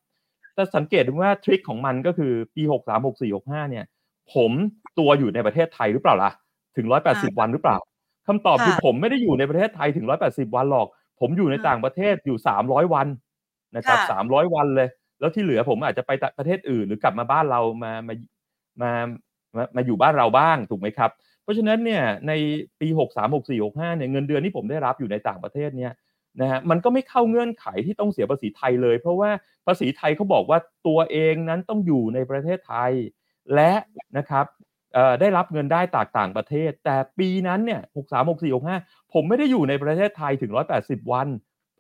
[0.56, 3.86] แต่สังเกตดูว่าทริคของมันก็คือปีหกสามหกสี่หกห้าเนี่ย
[4.34, 4.52] ผม
[5.00, 6.32] ตัวอยู่ในประเทศไทยหรือเปล่าล่ะ
[6.78, 7.78] ถึงร้อยแปดสิบวันหรือเปล่า
[8.28, 10.88] คำตอบคือผมไม่ได้อยู่ในประเทศไทยถึงร้อยแปดสิบวันหรอก
[11.20, 13.08] ผมอยู่ในต่างประเทศอยู่สามร้อยวัน
[13.76, 14.88] นะครับสามร้อยวันเลย
[15.20, 18.14] แล้วที่เหลือผมอาจจะไปประเทศอื่นหรือกลับมาบ้านเรามามา
[18.82, 18.92] มา
[19.56, 21.12] มามาอยู่บ้านเราบ้างถูกไหมครับ
[21.44, 22.32] เพราะฉะนั้นเนี่ยใน
[22.82, 25.94] ปี 63 64 65เนี่ยเงินเดือนที่ผมได้รับอยู่ในต่างประเทศเนี่ย
[26.42, 29.30] นะฮะมันก็ไม่เข้าเงื่อนไขที่ต้องเสียภาษีไทยเลย เพราะว่า
[29.66, 32.92] ภาษีไทยเขาบอกว่าตัวเองนั้นต้องอยู่ในประเทศไทย
[33.56, 33.74] และ
[34.18, 34.46] นะครับ
[35.20, 41.28] ได้รับเงินได้จากต่างประเทศ แต่ปีนั้นเนี่ย63 64 65ผมไม่ได้อยู่ในประเทศไทยถึง180วัน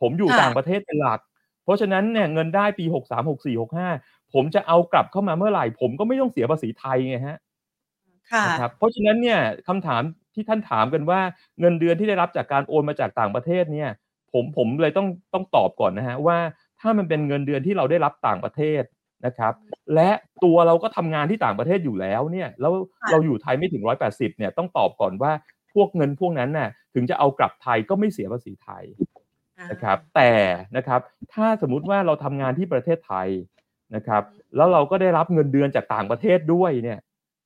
[0.01, 1.19] ผมอยู่ต่างประเทศเป็นหลัก
[1.63, 7.37] เพราะฉะนั้นเนี่ยเงินได้ปี63 64 65ผมจะเอากลับเข้ามาเมื่อไหร่ ผมก็ไม่ต้องเสียภาษีไทยไงฮะ
[8.45, 10.01] นะครับเพราะฉะนั้นเนี่ยคำถาม
[10.35, 11.19] ที่ท่านถามกันว่า
[11.59, 13.89] เงินเดือนที่ได้รับจากการโอนมาจากต่างประเทศเนี่ย
[14.33, 16.37] ผมผมเลยต้องต้องตอบก่อนนะฮะว่า
[16.79, 18.83] ถ้ามันเป็นเงินเดือนที่เราได้รับต่างประเทศ
[19.25, 19.53] นะครับ
[19.95, 20.09] และ
[20.43, 22.73] ตัวเราก็ทำงานที่ต่างประเทศอยู่แล้วเนี่ยแล้ว
[23.11, 25.31] เราอยู่ไทยไม่ถึงร้อยแปดสิบเนี่ยต้องตอบก่อนว่า
[25.73, 28.83] พวกเงินพวกนั้นน่ะถึงจะเอากลับไทยก็ไม่เสียภาษีไทย
[29.71, 30.31] นะครับแต่
[30.77, 30.99] นะครับ
[31.33, 33.27] ถ้าสมมุติว่าเราทำงานที่ประเทศไทย
[33.95, 34.23] นะครับ
[34.55, 36.99] แล้วเราก็ได้รับเงินเดือนจากต่างประเทศด้วยเนี่ย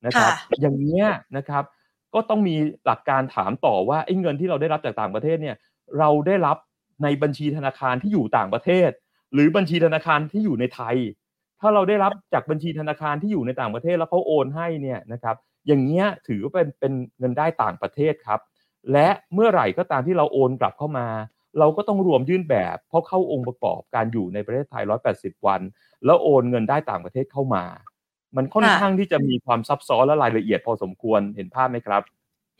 [0.06, 1.06] นะครับ อย่างเนี้ย
[1.38, 1.64] นะครับ
[2.14, 5.56] ก็ต้องมีหลักการถามต่อว่าไอ้เงินที่เราได้รับจากต่างประเทศเนี่ย
[6.00, 6.58] เราได้รับ
[7.04, 8.90] ในบัญชีธนาคารที่อยู่ต่างประเทศ
[9.34, 10.96] หรือบัญชีธนาคารที่อยู่ในไทย
[11.60, 15.36] ถ้าเราได้รับจากบัญชีธนาคารที่อยู่ในต่างประเทศแล้วเขาโอนให้เนี่ยนะครับ
[15.68, 18.40] อย่างเงี้ยถือว่าเป็นเป็นเงินได้ต่างประเทศครับ
[18.92, 21.08] และเมื่อไหร่ก็ตามที่เราโอนกลับเข้ามา
[21.60, 24.84] เราก็ต้องรวมยื่นแบบ เพราะเข้าองค์ประกอบการอยู่ในประเทศไทย
[25.16, 25.62] 180 วัน
[26.06, 27.64] แล้วโอนเงินได้ต่างประเทศเข้ามา
[28.38, 32.02] มันค่อนข้างที่จะมีความซับซ้อนและรายละเอียดพอสมควรเห็นภาพไหมครับ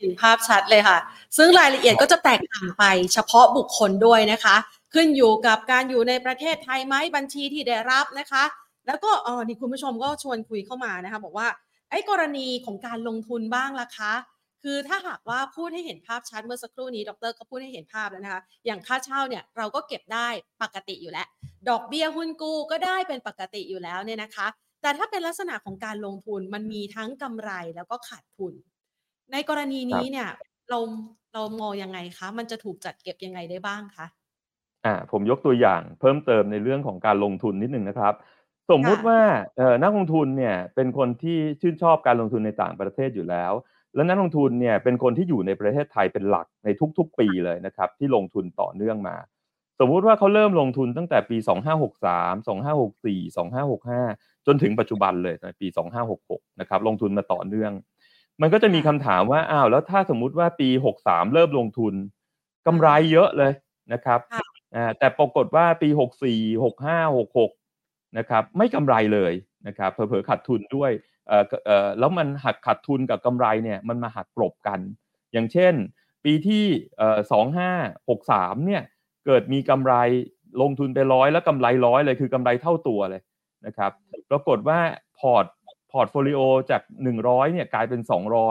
[0.00, 0.98] เห็นภาพชัดเลยค่ะ
[1.36, 2.84] ซึ่งรายละเอียดก็จะแตกต่างไป
[3.14, 4.56] เฉพาะบุคคลด้วยนะคะ
[4.94, 8.44] ขึ้นอยู่กับการอยู่ในประเทศไทยไหมบัญชีที่ได้รับนะคะ
[8.86, 11.48] แล้วก็อ๋อนี่คุณผู้ชมก็ชวนคุยเข้ามานะคะ บอกว่า
[11.90, 14.12] ไอ้กรณีของการลงทุนบ้างล่ะคะ
[14.62, 20.28] คือถ้าหากว่าพูดให้เห็นภาพชัดเมื่อสักครู่นี้ดรก็พูดให้เห็นภาพแล้วนะคะ อย่างค่าเช่าเนี่ยเราก็เก็บได้
[20.62, 21.26] ปกติอยู่แล้ว
[21.68, 24.46] ดอกเบี้ยหุ้นกู้ก็ได้เป็นปกติอยู่แล้วเนี่ยนะคะ
[24.82, 28.54] แต่ถ้าเป็นลักษณะของการลงทุนมันมีทั้งกำไรแล้วก็ขาดทุน
[29.32, 30.28] ในกรณีนี้เนี่ย
[30.70, 30.78] เรา
[31.32, 34.06] เรามองยังไงคะ มันจะถูกจัดเก็บยังไงได้บ้างคะ
[34.84, 38.14] อ่าผมยกตัวอย่างเพิ่มเติมในเรื่องของการลงทุนนิดหนึ่งนะครับ
[38.70, 39.20] สมมุติว่า
[39.56, 43.52] เอ่อนักลงทุนเนี่ยเป็นคนที่ชื่นชอบการลงทุนในต่างประเทศอยู่แล้ว
[43.94, 49.16] แล้วนักลงทุนเนี่ยเป็นคนที่อยู่ในประเทศไทยเป็นหลักในทุก ๆ ปีเลยนะครับ ที่ลงทุนต่อเนื่องมา
[49.80, 54.00] สมมุติว่าเขาเริ่มลงทุนตั้งแต่ปี 2563 2564 2565
[54.46, 55.66] จนถึงปัจจุบันเลยในปี
[56.12, 57.72] 2566 นะครับ ลงทุนมาต่อเนื่อง
[58.40, 61.94] มันก็จะมีคำถามว่าอ้าวแล้วถ้าสมมุติว่าปีหกสามเริ่มลงทุน
[62.66, 63.52] กำไรเยอะเลย
[63.92, 64.20] นะครับ
[64.74, 67.50] อ่าแต่ปรากฏว่าปีหกสี่หกห้าหกหก
[68.18, 69.32] นะครับ ไม่กำไรเลย
[69.66, 70.90] นะครับเผลอๆขาดทุนด้วย
[71.28, 74.80] เอ่อเอ่อแล้วมันหักขาดทุนกับกำไรเนี่ยมันมาหักกลบกัน
[75.32, 75.74] อย่างเช่น
[76.24, 76.64] ปีที่
[76.98, 77.70] เอ่อสองห้า
[78.08, 78.82] หกสามเนี่ย
[79.26, 79.94] เกิดมีกำไร
[80.62, 83.22] ลงทุนไปร้อยแล้วกำไรร้อยเลยคือกำไรเท่าตัวเลย
[83.66, 83.92] นะครับ
[84.30, 84.78] ปรากฏว่า
[85.18, 85.46] พอร์ต
[85.90, 86.82] พอร์ต portfolio จาก
[87.18, 88.00] 100เนี่ยกลายเป็น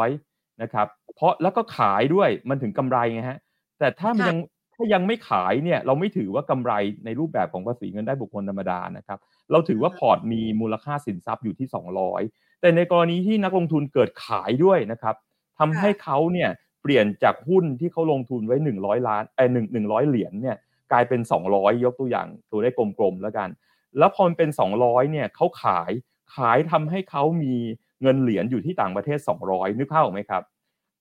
[0.06, 3.40] 200นะครับเพราะแล้วก็ขายด้วยมันถึงกำไรไงฮะ
[3.80, 4.38] แต่ถ้ามันยัง
[4.76, 6.72] ถ้ายังไม่ขายเนี่ยเราไม่ถือว่ากำไร
[7.06, 9.20] ในรูปแบบของภาษีเงินได้บุคคลธรรมดานะครับ
[9.52, 11.68] เราถือว่าพอร์ตมีมูลค่าสินทรัพย์อยู่ที่
[12.14, 15.16] 200 แต่ในกรณีที่นักลงทุนเกิดขายด้วยนะครับ
[15.60, 16.50] ทำให้เขาเนี่ย
[16.82, 20.58] เปลี่ยนจากหุ้นที่เขาลงทุนไว้ 100 ล้านเออหนึ่งหนึ่งร้อยเหรียญเนี่ย
[20.92, 23.50] กลายเป็น 200 ยกตัวอย่างตัวได้กลมๆแล้วกัน
[23.98, 24.50] แล้วพอมันเป็น
[24.82, 25.92] 200เนี่ยเขาขาย
[26.36, 27.56] ขายทำให้เขามี
[28.02, 30.44] เงินเหรียญอยู่ที่ต่างประเทศ 200นึกภาพออกไหมครับ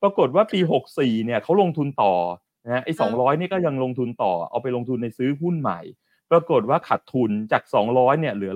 [0.02, 0.60] ปรากฏว่าปี
[0.94, 2.14] 64เนี่ยเขาลงทุนต่อ
[2.64, 5.80] นะไอ้200นี่ก็ยังลงทุนต่อเอาไปลงทุนในซื้อหุ้นใหม่
[6.30, 8.52] ปรากฏว่าขาดทุนจาก 200เนี่ยเหลือ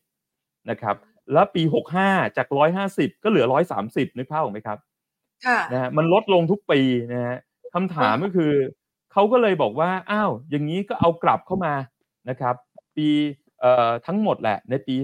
[0.00, 0.96] 150นะครับ
[1.32, 1.62] แล้วปี
[2.00, 2.48] 65 จาก
[2.86, 3.46] 150 ก็เหลือ
[3.82, 4.78] 130นึกภาพออกไหมครับ
[5.72, 6.80] นะฮะมันลดลงทุกปี
[7.12, 7.36] นะฮะ
[7.74, 8.52] คำถามก็คือ
[9.12, 11.74] เขาก็เลยบอกว่าอ้าวอย่างนี้ก็เอากลับเข้ามา
[12.28, 12.54] นะครับ
[12.96, 13.41] ปีเอ่อ
[14.06, 14.94] ทั้งหมดแหละในปี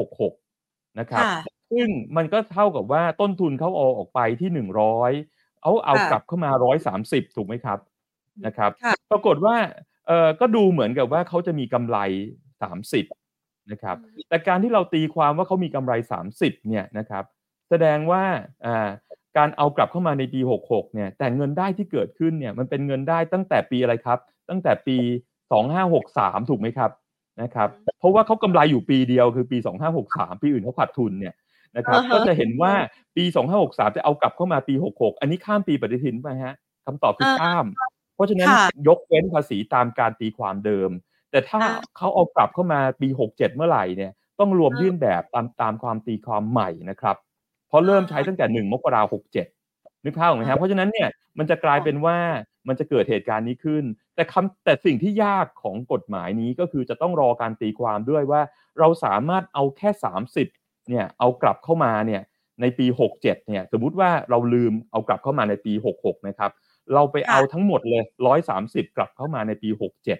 [0.00, 1.26] 2566 นะครับ
[1.70, 7.78] ซึ่งมันก็เท่ากับว่าต้นทุนเขาเอาออกไปที่ 100 เอาเอากลับเข้ามา 130 ถูกไหมครับ
[8.46, 8.70] นะครับ
[9.10, 9.56] ปรากฏว่า
[10.06, 11.96] เอ่อก็ดูเหมือนกับว่าเขาจะมีกำไร
[12.62, 13.06] 30
[13.70, 13.96] นะครับ
[14.28, 15.92] แต่การที่เราตีความว่าเขามีกำไร
[16.30, 17.24] 30 เนี่ยนะครับ
[17.70, 18.22] แสดงว่า
[18.66, 18.88] อ่า
[19.36, 24.18] การเอากลับเข้ามาในปี 66 เนี่ย แต่เงินได้ที่เกิดขึ้นเนี่ย มันเป็นเงินได้ตั้งแต่ปีอะไรครับ
[24.50, 24.98] ตั้งแต่ปี
[25.72, 26.90] 2563 ถูกไหมครับ
[27.42, 29.58] นะครับเพราะว่าเขากำไรอยู่ปีเดียวคือปี
[30.00, 31.34] 2563 ปีอื่นเขาขาดทุนเนี่ย
[31.76, 32.72] นะครับก็จะเห็นว่า
[33.16, 33.24] ปี
[33.60, 36.54] 2563 จะเอากลับเข้ามาปี 66 อันนี้ข้ามปีปฏิทินไปฮะ
[36.86, 37.66] คำตอบคือข้าม
[38.14, 38.48] เพราะฉะนั้น
[38.88, 40.90] ยกเว้นภาษีตามการตีความเดิม
[41.30, 41.60] แต่ถ้า
[41.96, 47.16] เขาเอากลับเข้ามาปี 67 เมื่อไหร่เนี่ยต้องรวมยื่นแบบตามตามความตีความใหม่นะครับ
[47.68, 49.22] เพราะเริ่มใช้ตั้งแต่ 1 มกราคม
[49.60, 52.18] 67นึกภาพออกไหมครับเพราะฉะนั้นเนี่ยมันจะกลายเป็นว่า
[52.68, 58.40] มันจะเกิดเหตุการณ์นี้ขึ้น แต่คำแต่สิ่งที่ยากของกฎหมายนี้ก็คือจะต้องรอการตีความด้วยว่า
[58.78, 59.90] เราสามารถเอาแค่
[60.40, 62.22] 30เนี่ยเอากลับเข้ามาเนี่ย
[62.60, 66.50] ในปี 67เนี่ยสมมุติว่าเราลืมเอากลับเข้ามาในปี 66นะครับ
[66.94, 68.02] เราไปเอาทั้งหมดเลย
[68.48, 69.68] 130 กลับเข้ามาในปี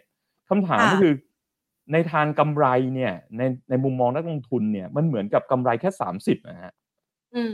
[0.01, 1.15] 67คำถามก็คือ
[1.93, 6.73] ในทางกำไรเนี่ยในในมุมมองนักลงทุนเนี่ยมันเหมือนกับกำไรแค่30นะฮะ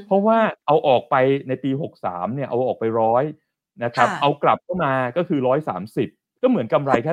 [0.07, 1.15] เพราะว่าเอาออกไป
[1.49, 1.71] ในปี
[2.03, 3.25] 63เนี่ยเอาออกไปร้อย
[3.85, 5.41] นะครับเอากลับเข้ามาก็คือ
[5.91, 7.13] 130ก็เหมือนกำไรแค่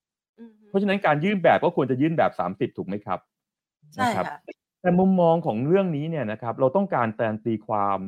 [0.00, 3.18] 30เพราะฉะนั้นการยื่นแบบก็ควรจะยื่นแบบ30ถูกไหมครับ
[3.94, 4.24] ใช่ค่ะ
[4.80, 7.98] แต่มุมมองของเรื่องนี้เนี่ยนะครับเราต้องการแตนตีความ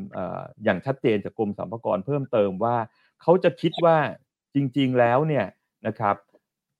[0.65, 2.77] อย่างชัดเจนจากกรมสรรพากรเพิ่มเติมว่า
[3.23, 3.97] เขาจะคิดว่า
[4.55, 5.47] จริง ๆแล้วเนี่ย
[5.87, 6.17] นะครับ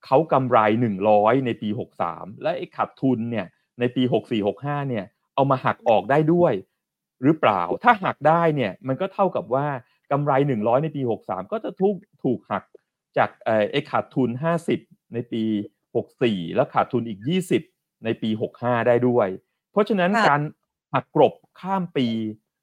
[0.05, 0.57] เขากำไร
[1.03, 1.69] 100 ในปี
[2.05, 3.45] 63 และไอ้ขาดทุนเนี่ย
[3.79, 4.03] ในปี
[4.45, 6.53] 64-65เนี่ยเอามาหักออกได้ด้วย
[7.23, 9.67] หรือเปล่าถ้าหักได้เนี่ยมันก็เท่ากับว่า
[10.11, 12.63] กำไร 100 ในปี 63 ก็จะถูกถูกหัก
[13.17, 13.29] จาก
[13.71, 14.29] ไอ้ขาดทุน
[14.71, 15.43] 50 ในปี
[15.97, 17.19] 64 แล้วขาดทุนอีก
[17.61, 19.27] 20 ในปี 65 ได้ด้วย
[19.77, 20.41] เพราะฉะนั้นการ
[20.93, 22.07] หักกลบข้ามปี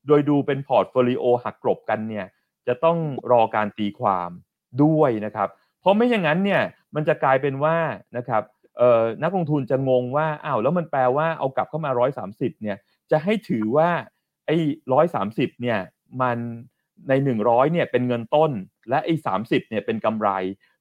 [0.06, 2.26] โดยดูเป็น portfolio หักกลบกันเนี่ย
[2.66, 2.98] จะต้อง
[3.32, 4.30] รอการตีความ
[4.82, 5.48] ด้วยนะครับ
[5.80, 6.62] เพราะไม่อย่างนั้นเนี่ย
[6.94, 7.76] มันจะกลายเป็นว่า
[8.16, 8.42] นะครับ
[9.22, 11.90] นักลงทุนจะงงว่าอ้าวแล้วมันแปลว่าเอากลับเข้ามา
[12.26, 12.76] 130เนี่ย
[13.10, 13.88] จะให้ถือว่า
[14.46, 14.56] ไอ้
[14.92, 15.78] ร้อยสามสิบเนี่ย
[16.22, 16.38] มัน
[17.08, 17.12] ใน
[17.44, 18.50] 100เนี่ยเป็นเงินต้น
[18.88, 20.28] และไอ้สามสิบเนี่ยเป็นกำไร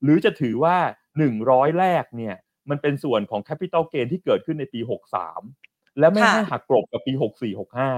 [0.04, 0.78] หรือจะถือว่า
[1.28, 2.36] 100 แรกเนี่ย
[2.70, 4.80] มันเป็นส่วนของแคปิตอลเกนที่เกิดขึ้นในปี
[5.40, 7.92] 63 แล้วไม่ให้หักกลบกับปีหกสี่หกห้า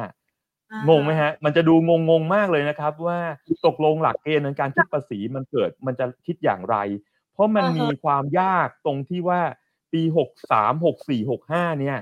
[0.90, 3.20] งงไหมฮะ มันจะดูงงงมากเลยนะครับ ว่า
[3.66, 6.78] ตกลงหลักเกณฑ์ในการคิดภาษีมันเกิดมันจะคิดอย่างไร
[7.34, 9.42] เพราะมันมีความยากตรงที่ว่า
[9.94, 11.98] ปีหกสามหกสี่หกห้าเนี่ย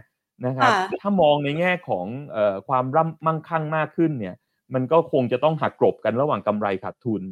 [0.46, 4.36] นะครับถ้ามองในแง่ของเอ่อความร่ำมั่งคั่งมากขึ้นเนี่ย
[4.74, 7.24] มันก็คงจะต้องหักกลบกันระหว่างกำไรขาดทุน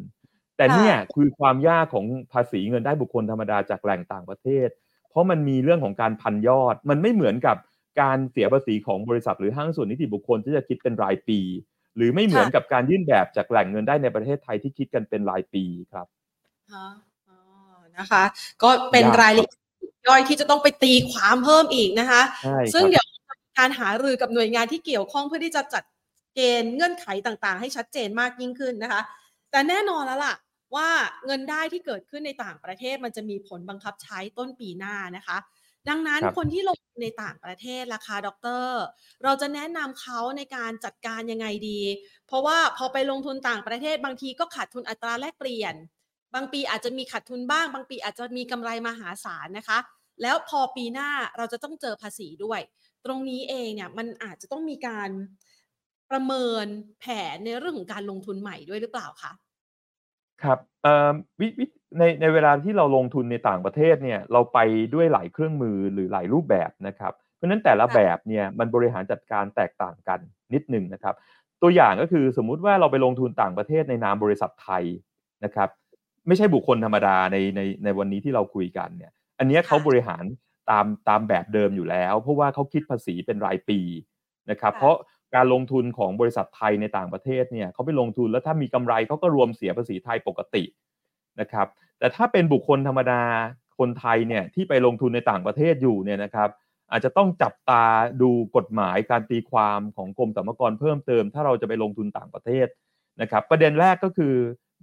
[0.58, 4.70] แต่เนี่ยคือความยากของภาษีเงินได้บุคคลธรรมดาจากแหล่งต่างประเทศ
[5.10, 7.58] เพราะมันมีเรื่องของการพันยอด มันไม่เหมือนกับ
[8.02, 11.40] การเสียภาษีของบริษัทหรือห้างส่วนนิติบุคคลที่จะคิดเป็นรายปี
[11.96, 16.08] หรือไม่เหมือนกับการยื่นแบบจากแหล่งเงินได้ในประเทศไทยที่คิดกันเป็นรายปีครับ
[17.98, 18.24] นะคะ
[18.64, 19.62] ก็เป็นรายละเอียด
[20.08, 22.22] ย่อยที่จะต้องไปตีความเพิ่มอีกนะคะ
[22.74, 23.06] ซึ่งเดี๋ยว
[23.58, 25.84] การหารือกับหน่วยงานที่เกี่ยวข้องเพื่อที่จะจัด
[26.36, 29.02] เกณฑ์เงื่อนไขต่างๆ ให้ชัดเจนมากยิ่งขึ้นนะคะ
[29.52, 30.36] แต่แน่นอนแล้วล่ะ
[30.76, 30.90] ว่า
[31.26, 35.38] เงินได้ที่เกิดขึ้นในต่างประเทศมันจะมีผลบังคับใช้ต้นปีหน้านะคะ
[35.90, 38.82] ดังนั้นคนที่ลงในต่างประเทศล่ะคะด็อกเตอร์
[39.24, 41.82] เราจะแนะนำเขาในการจัดการยังไงดี
[42.28, 45.76] เพราะว่าพอไปลงทุนต่างประเทศบางทีก็ขาดทุนอัตราแลกเปลี่ยน
[46.36, 49.80] บางปีอาจจะมีขาดทุนบ้าง บางปีอาจจะมีกำไรมหาศาลนะคะ
[50.22, 52.60] แล้วพอปีหน้าเราจะต้องเจอภาษีด้วย
[53.06, 55.10] ตรงนี้เองเนี่ยมันอาจจะต้องมีการ
[56.12, 56.66] ประเมิน
[57.00, 59.32] แผนในเรื่องของการลงทุนใหม่ด้วยหรือเปล่าคะ
[60.44, 60.60] ครับ
[61.40, 61.66] วิวิ
[62.00, 64.60] ในในเวลาที่เราลงทุนในต่างประเทศเนี่ยเราไป
[64.94, 70.20] ด้วยหลายเครื่องมือหรือหลายรูปแบบนะครับเพราะฉะนั้นแต่ละแบบเนี่ยมันบริหารจัดการแตกต่างกัน
[70.54, 71.16] นิดหนึ่งนะครับ
[71.62, 74.84] ตัวอย่างก็คือสมมุติว่าเราไปลงทุนต่างประเทศในนามบริษัทไทย
[75.44, 75.70] นะครับ
[76.28, 80.24] ไม่ใช่บุคคลธรรมดาในในในวันนี้ที่เราคุยกันเนี่ยอันนี้เขาบริหาร
[80.70, 83.80] ตามตามแบบเดิมอยู่แล้ว เพราะว่าเขาคิดภาษีเป็นรายปี
[84.52, 84.96] นะครับ เพราะ
[85.36, 90.64] การลงทุนของบริษัทไทยในต่างประเทศเนี่ยเขาไปลงทุนแล้วถ้ามีกำไรเขาก็รวมเสียภาษีไทยปกติ
[91.40, 91.68] นะครับ
[92.00, 93.22] แต่ถ้าเป็นบุคคลธรรมดา
[93.80, 96.50] คนไทยเนี่ยที่ไปลงทุนในต่างประเทศอยู่เนี่ยนะครับ
[96.92, 97.84] อาจจะต้องจับตา
[98.22, 102.68] ดูกฎหมายการตีความของกรมสรรพากรเพิ่มเติม ถ้าเราจะไปลงทุนต่างประเทศ
[103.22, 104.36] นะครับ ประเด็นแรกก็คือ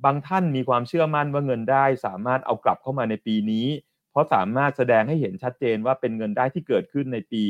[0.04, 3.66] บางท่านมีความเชื่อมั่นว่าเงินได้ สามารถเอากลับเข้ามาในปีนี้
[4.10, 7.42] เพราะสามารถแสดงให้เห็นชัดเจนว่าเป็นเงินได้ที่เกิดขึ้นในปี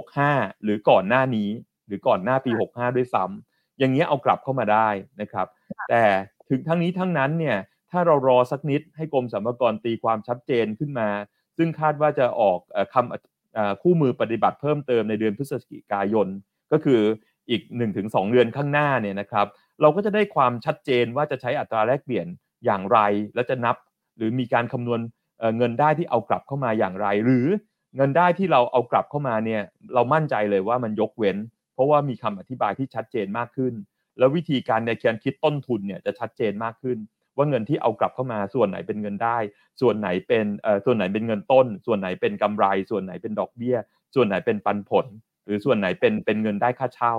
[0.00, 1.48] 65 หรือก่อนหน้านี้
[1.90, 4.88] หรือก่อนหน้าปี 65 ด้วยซ้ำอย่างเงี้ยเอากลับเข้ามาได้
[5.20, 5.46] นะครับ
[5.90, 6.02] แต่
[6.48, 7.56] ถึงทั้งนี้ทั้งนั้นเนี่ย
[7.90, 11.08] ถ้าเรารอสักนิดให้กรมสรรพากรตีความชัดเจนขึ้นมา
[11.56, 12.58] ซึ่งคาดว่าจะออก
[12.94, 16.28] คำคู่มือปฏิบัติเพิ่มเติมในเดือนพฤศจิกายน
[16.72, 17.00] ก็คือ
[17.50, 17.62] อีก
[17.96, 19.46] 1-2 เดือนข้างหน้าเนี่ยนะครับ
[19.80, 22.26] เราก็จะได้ความชัดเจนว่าจะใช้อัตราแลกเปลี่ยน
[22.64, 22.98] อย่างไร
[23.34, 23.76] และจะนับ
[24.16, 25.00] หรือมีการคำนวณ
[25.56, 27.46] เงินได้ที่เอากลับเข้ามาอย่างไร หรือ
[27.96, 29.62] เงินได้ที่เราเอากลับเข้ามาเนี่ย
[29.94, 33.74] เรามั่นใจเลยว่ามันยกเว้นเพ ราะว่ามีคำอธิบายที่ชัดเจนมากขึ้น
[34.18, 36.98] แล้ววิธีการในการคิดต้นทุนเนี่ยจะชัดเจนมากขึ้น
[37.36, 39.38] ว่าเงินที่เอากลับเข้ามาส่วนไหนเป็นเงินได้
[39.80, 43.76] ส่วนไหนเป็นเอ่อส่วนไหนเป็นเงินต้น ส่วนไหนเป็นกำไร ส่วนไหนเป็นดอกเบี้ย
[44.14, 45.06] ส่วนไหนเป็นปันผล
[45.44, 47.14] หรือส่วนไหนเป็นเป็นเงินได้ค่าเช่า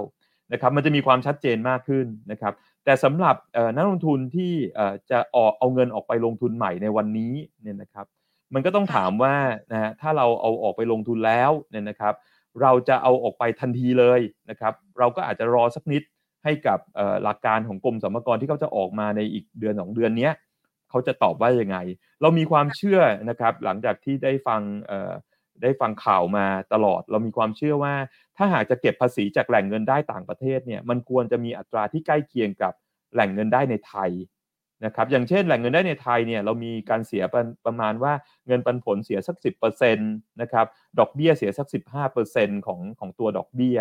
[0.51, 2.53] นะครับมันจะมีความชัดเจนมากขึ้นนะครับ
[2.85, 3.35] แต่สำหรับ
[3.75, 4.53] นักลงทุนที่
[5.11, 8.05] จะออกเอาเงินออกไปลงทุนใหม่ในวันนี้เนี่ยนะครับ
[8.53, 9.35] มันก็ต้องถามว่า
[9.71, 12.13] นะฮะถ้าเราเอาออกไปลงทุนแล้วเนี่ยนะครับ
[12.61, 16.03] เราจะเอาออกไปทันทีเลยนะครับเราก็อาจจะรอสักนิด
[16.43, 16.79] ให้กับ
[17.23, 20.29] หลักการของกรมสรรพากรที่เขาจะออกมาในอีกเดือนสองเดือนนี้
[20.89, 21.77] เขาจะตอบว่ายังไง
[22.21, 24.61] เรามีความเชื่อนะครับหลังจากที่ได้ฟัง
[25.61, 27.93] ได้ฟังข่าวมาตลอด เรามีความเชื่อว่า
[28.37, 32.73] ถ้าหากจะเก็บภาษีจากแหล่งเงินได้ต่างประเทศเนี่ยมันควรจะมีอัตราที่ใกล้เคียงกับ
[33.13, 34.11] แหล่งเงินได้ในไทย
[34.85, 38.13] นะครับอย่างเช่นแหล่งเงินได้ในไทยเนี่ยเรามีการเสียประประมาณว่า
[38.47, 40.65] เงินปันผลเสียสัก 10%นะครับ
[40.99, 41.67] ดอกเบี้ยเสียสัก
[42.15, 43.79] 15%ของของตัวดอกเบี้ย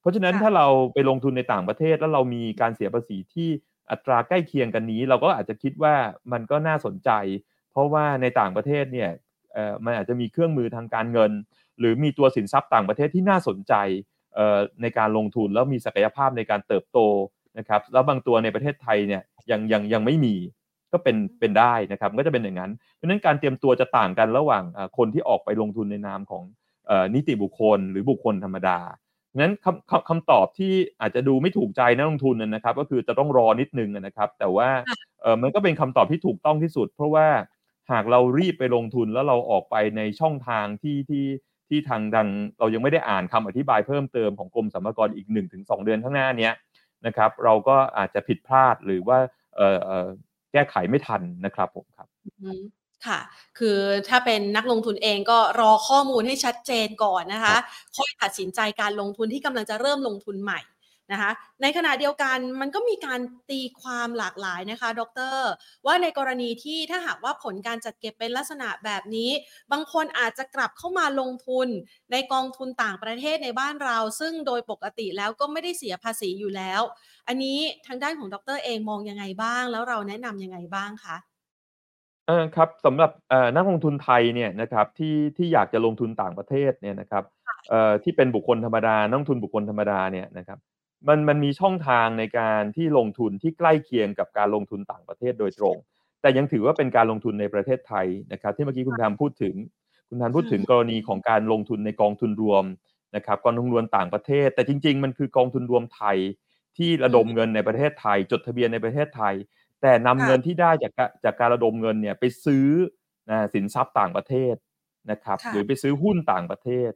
[0.00, 3.48] เพราะฉะนั้นถ้าเราไปลงทุนในต่างประเทศแล้วเรามีการเสียภาษีที่
[3.90, 5.94] อัตราใกล้เคียงกันนี้ เราก็อาจจะคิดว่า
[6.32, 7.10] มันก็น่าสนใจ
[7.70, 9.10] เพราะว่าในต่างประเทศเนี่ย
[9.52, 11.32] เอ่อมันอาจจะมีเครื่องมือทางการเงิน
[11.78, 13.74] หรือมีตัวสินทรัพย์ต่างประเทศที่น่าสนใจ
[14.34, 16.98] เอ่อในการลงทุนแล้วมีศักยภาพในการเติบโต
[17.58, 20.34] นะครับแล้วบางตัวในประเทศไทยเนี่ยยังยังยังไม่มี
[20.92, 24.64] ก็เป็นเป็นได้นะครับก็จะเป็นอย่างนั้น เพราะฉะนั้นการเตรียมตัวจะต่างกันระหว่าง
[24.96, 26.42] คนที่ออกไปลงทุนในนามของ
[27.14, 28.78] นิติบุคคล หรือบุคคลธรรมดา
[29.40, 34.68] นั้นคำคำคำตอบที่อาจจะดูไม่ถูกใจนักลงทุนนะครับ ก็คือจะต้องรอนิดนึงนะครับ แต่ว่า
[35.22, 37.26] เออมันก็เป็นคำตอบที่ถูกต้องที่สุด เพราะว่า
[37.92, 41.26] หากเรารีบไปลงทุนแล้วเราออกไปในช่องทางที่ที่
[41.68, 46.50] ที่ทางดังเรายังไม่ได้อ่านคำอธิบายเพิ่มเติมของกรมสรรพากรอีก1นถึงสเดือนข้างหน้านี้
[47.06, 49.18] นะครับเราก็อาจจะผิดพลาดหรือว่า
[49.56, 49.60] เอ
[50.04, 50.06] อ
[50.52, 52.08] แก้ไขไม่ทันนะครับผมครับ
[53.06, 53.20] ค่ะ
[53.58, 57.56] คือถ้าเป็นนักลงทุนเองก็รอข้อมูลให้ชัดเจนก่อนนะคะ
[57.96, 60.60] ค่อยตัดสินใจการลงทุนที่กำลังจะเริ่มลงทุนใหม่
[61.12, 61.30] นะคะ
[61.62, 65.36] ในขณะเดียวกันมันก็มีการตีความหลากหลายนะคะดร
[65.86, 69.30] ว่าในกรณีที่ถ้าหากว่าผลการจัดเก็บเป็นลักษณะแบบนี้
[69.72, 71.68] บางคนอาจจะกลับเข้ามาลงทุน
[72.12, 76.82] ในกองทุนต่างประเทศในบ้านเรา ซึ่งโดยปกติแล้วก็ไม่ได้เสียภาษีอยู่แล้ว
[77.28, 81.16] อันนี้ทางด้านของดรเองมองยังไงบ้าง แล้วเราแนะนํำยังไงบ้างคะ
[82.26, 83.10] เออครับสำหรับ
[83.56, 87.24] นักลงทุนไทยเนี่ยนะครับที่ที่อยากจะลงทุนต่างประเทศเนี่ยนะครับ
[88.02, 90.58] ที่เป็นบุคคลธรรมดานักลงทุนบุคคลธรรมดาเนี่ยนะครับ
[91.06, 95.76] มันมันมีช่องทางในการที่ลงทุนที่ใกล้เคียงกับการลงทุนต่างประเทศโดยตรง
[96.20, 99.54] แต่ยังถือว่าเป็นการลงทุนในประเทศไทยนะครับ ที่เมื่อกี้คุณแพมพูดถึง
[100.08, 102.64] คุณทันพูดถึงกรณีของการลงทุนในกองทุนรวม
[103.16, 106.18] นะครับกองทุนรวมต่างประเทศ แต่จริง ๆ มันคือกองทุนรวมไทย
[106.76, 109.34] ที่ระดมเงินในประเทศไทย จดทะเบียนในประเทศไทย
[109.82, 110.92] แต่นำเงินที่ได้จาก
[111.24, 112.66] จากการระดมเงินเนี่ยไปซื้อ
[113.30, 114.54] นะสินทรัพย์ต่างประเทศ
[115.10, 116.90] นะครับหรือไปซื้อหุ้นต่างประเทศ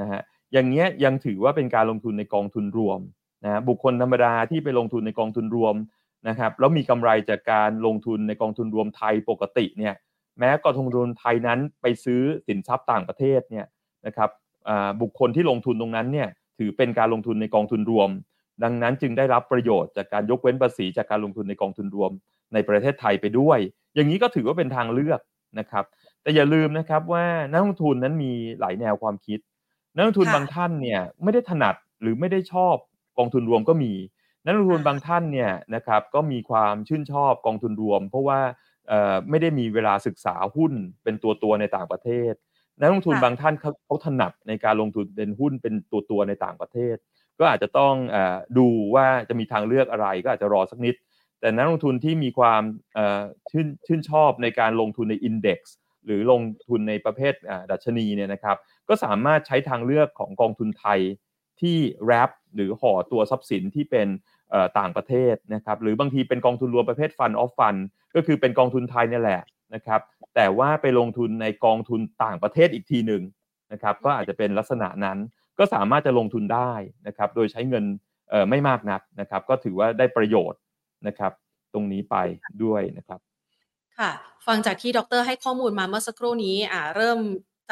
[0.00, 0.20] นะฮะ
[0.52, 3.00] อย่างเงี้ยยังถือว่าเป็นการลงทุนในกองทุนรวม
[3.44, 5.74] นะบุคคลธรรมดาที่ไปลงทุนในกองทุนรวม
[6.28, 9.94] นะครับแล้วมีกำไรจากการลงทุนในกองทุนรวมไทยปกติเนี่ย
[10.38, 13.66] แม้กองทุนรวมไทยนั้นไปซื้อสินทรัพย์ต่างประเทศเนี่ย
[14.06, 14.30] นะครับ
[15.02, 16.28] บุคคลที่ลงทุนตรงนั้นเนี่ย
[16.58, 18.10] ถือเป็นการลงทุนในกองทุนรวม
[18.62, 22.10] ดังนั้นจึงได้รับประโยชน์จากการยกเว้นภาษีจากการลงทุนในกองทุนรวม
[22.54, 23.58] ในประเทศไทยไปด้วย
[23.94, 25.20] อย่างนี้ก็ถือว่าเป็นทางเลือก
[25.58, 25.84] นะครับ
[26.22, 29.38] แต่อย่าลืมนะครับว่านักลงทุนนั้นมีหลายแนวความคิด
[29.94, 32.76] นักลงทุนบางท่านเนี่ยไม่ได้ถนัดหรือไม่ได้ชอบ
[33.18, 33.92] กองทุนรวมก็มี
[34.44, 38.40] นักลงทุนบางท่านเนี่ยนะครับก็มีความชื่นชอบกองทุนรวม เพราะว่า
[39.30, 40.72] ไม่ได้มีเวลาศึกษาหุ้น
[41.02, 42.32] เป็นตัวตัวในต่างประเทศ
[42.80, 46.96] นักลงทุนบางท่านเขาเขาถนัดในการลงทุนเป็นหุ้นเป็นตัวตัวในต่างประเทศ
[47.38, 48.16] ก็อาจจะต้องอ
[48.58, 50.94] ดูว่าจะมีทางเลือกอะไรก็อาจจะรอสักนิด
[51.40, 52.62] แต่นักลงทุนที่มีความ
[53.50, 57.34] ชื่นชื่นชอบในการลงทุนในอินเด็กซ์หรือลงทุนในประเภท
[57.70, 58.56] ดัชนีเนี่ยนะครับ
[58.88, 61.00] ก็สามารถใช้ทางเลือกของกองทุนไทย
[61.60, 64.08] ที่แรป หรือห่อตัวทรัพย์สินที่เป็น
[64.78, 67.76] ต่างประเทศนะครับหรือบางทีเป็นกองทุนรวมประเภทฟันออฟฟัน
[68.14, 69.42] ก็คือเป็นกองทุนไทยนี่แหละ
[69.74, 70.00] นะครับ
[70.34, 73.22] แต่ว่าไปลงทุนในกองทุนต่างประเทศอีกทีหนึ่ง
[73.72, 75.18] นะครับก็อาจจะเป็นลักษณะนั้น
[75.58, 76.72] ก็สามารถจะลงทุนได้
[77.06, 77.84] นะครับโดยใช้เงิน
[78.50, 80.60] ไม่มากนักนะครับ ก็ถือว่าได้ประโยชน์
[81.06, 81.32] นะครับ
[81.72, 82.16] ตรงนี้ไป
[82.64, 83.20] ด้วยนะครับ
[83.98, 84.10] ค่ะ
[84.46, 87.18] ฟังจากที่ดรให้ข้อมูลมาเมื่อสักครู่นี้อ่าเริ่ม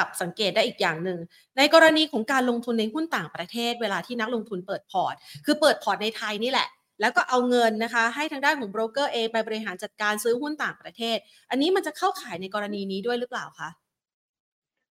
[0.00, 1.18] จับสังเกตได้อีกอย่างหนึ่ง
[1.56, 6.68] ในกรณีของการลงทุนในหุ้นต่างประเทศ เวลาที่นักลงทุนเปิดพอร์ต คือเปิดพอร์ตในไทยนี่แหละ
[7.00, 11.16] แล้วก็เอาเงินนะคะให้ทางด้านของโบรกเกอร์เองไปบริหารจัดการซื้อหุ้นต่างประเทศ
[11.50, 13.70] อันนี้มันจะเข้าข่ายในกรณีนี้ด้วยหรือเปล่าคะ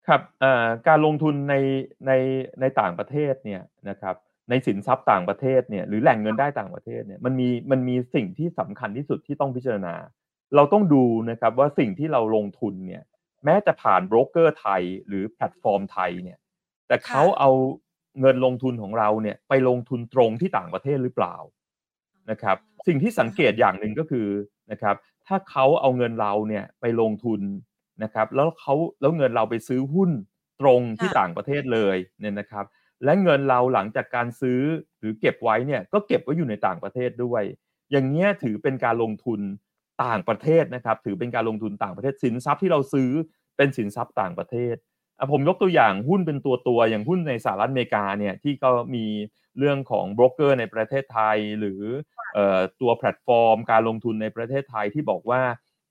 [0.07, 0.21] ครับ
[0.87, 1.55] การลงทุนใน
[2.07, 2.11] ใน
[2.61, 4.15] ในต่างประเทศเนี่ยนะครับ
[4.49, 9.95] ในสินทรัพย์ต่างประเทศเนี่ยหรือแหล่งเงินได้ต่างประเทศเนี่ยมันมีมันมีสิ่งที่สำคัญที่สุดที่ต้องพิจารณา
[10.55, 13.03] เราต้องดูนะครับว่าสิ่งที่เราลงทุนเนี่ย
[13.45, 16.37] แม้จะผ่านโบรกเกอร์ไทยหรือแพลตฟอร์มไทยเนี่ย
[16.87, 17.51] แต่เขาเอา
[18.21, 21.35] เงินลงทุนของเราเนี่ยไปลงทุนตรงที่ต่างประเทศหรือเปล่า
[22.29, 22.57] นะครับ
[22.87, 24.27] สิ่งที่สังเกตอย่างหนึ่งก็คือ
[24.71, 24.95] นะครับ
[25.27, 27.41] ถ้าเขาเอาเงินเราเนี่ยไปลงทุน
[28.03, 30.11] นะครับแล้วเขาแล้วเงินเราไปซื้อหุ้น
[30.61, 32.65] ตรงที่ต่างประเทศเลยเนี่ยนะครับ
[33.03, 34.61] และเงินเราหลังจากการซื้อ
[34.99, 37.43] หรือเก็บไว้เนี่ยก็เก็บไว้อยู่ในต่างประเทศด้วย
[37.91, 39.41] อย่างเงี้ยถือเป็นการลงทุน
[40.03, 43.09] ต่างประเทศนะครับ ถือเป็นการลงทุนต่างประเทศสินทรัพย์ที่เราซื้อ
[43.57, 44.75] เป็นสินทรัพย์ต่างประเทศ
[45.31, 49.05] ผมยกตัวอย่างหุ้นเป็นตัวตัวอย่างหุ้นในสหรัฐอเมริกาเนี่ยที่ก็มี
[49.57, 51.81] เรื่องของโบรกเกอร์ในประเทศไทย หรือ
[52.81, 55.41] ตัวแพลตฟอร์ม การลงทุนในประเทศไทยที่บอกว่า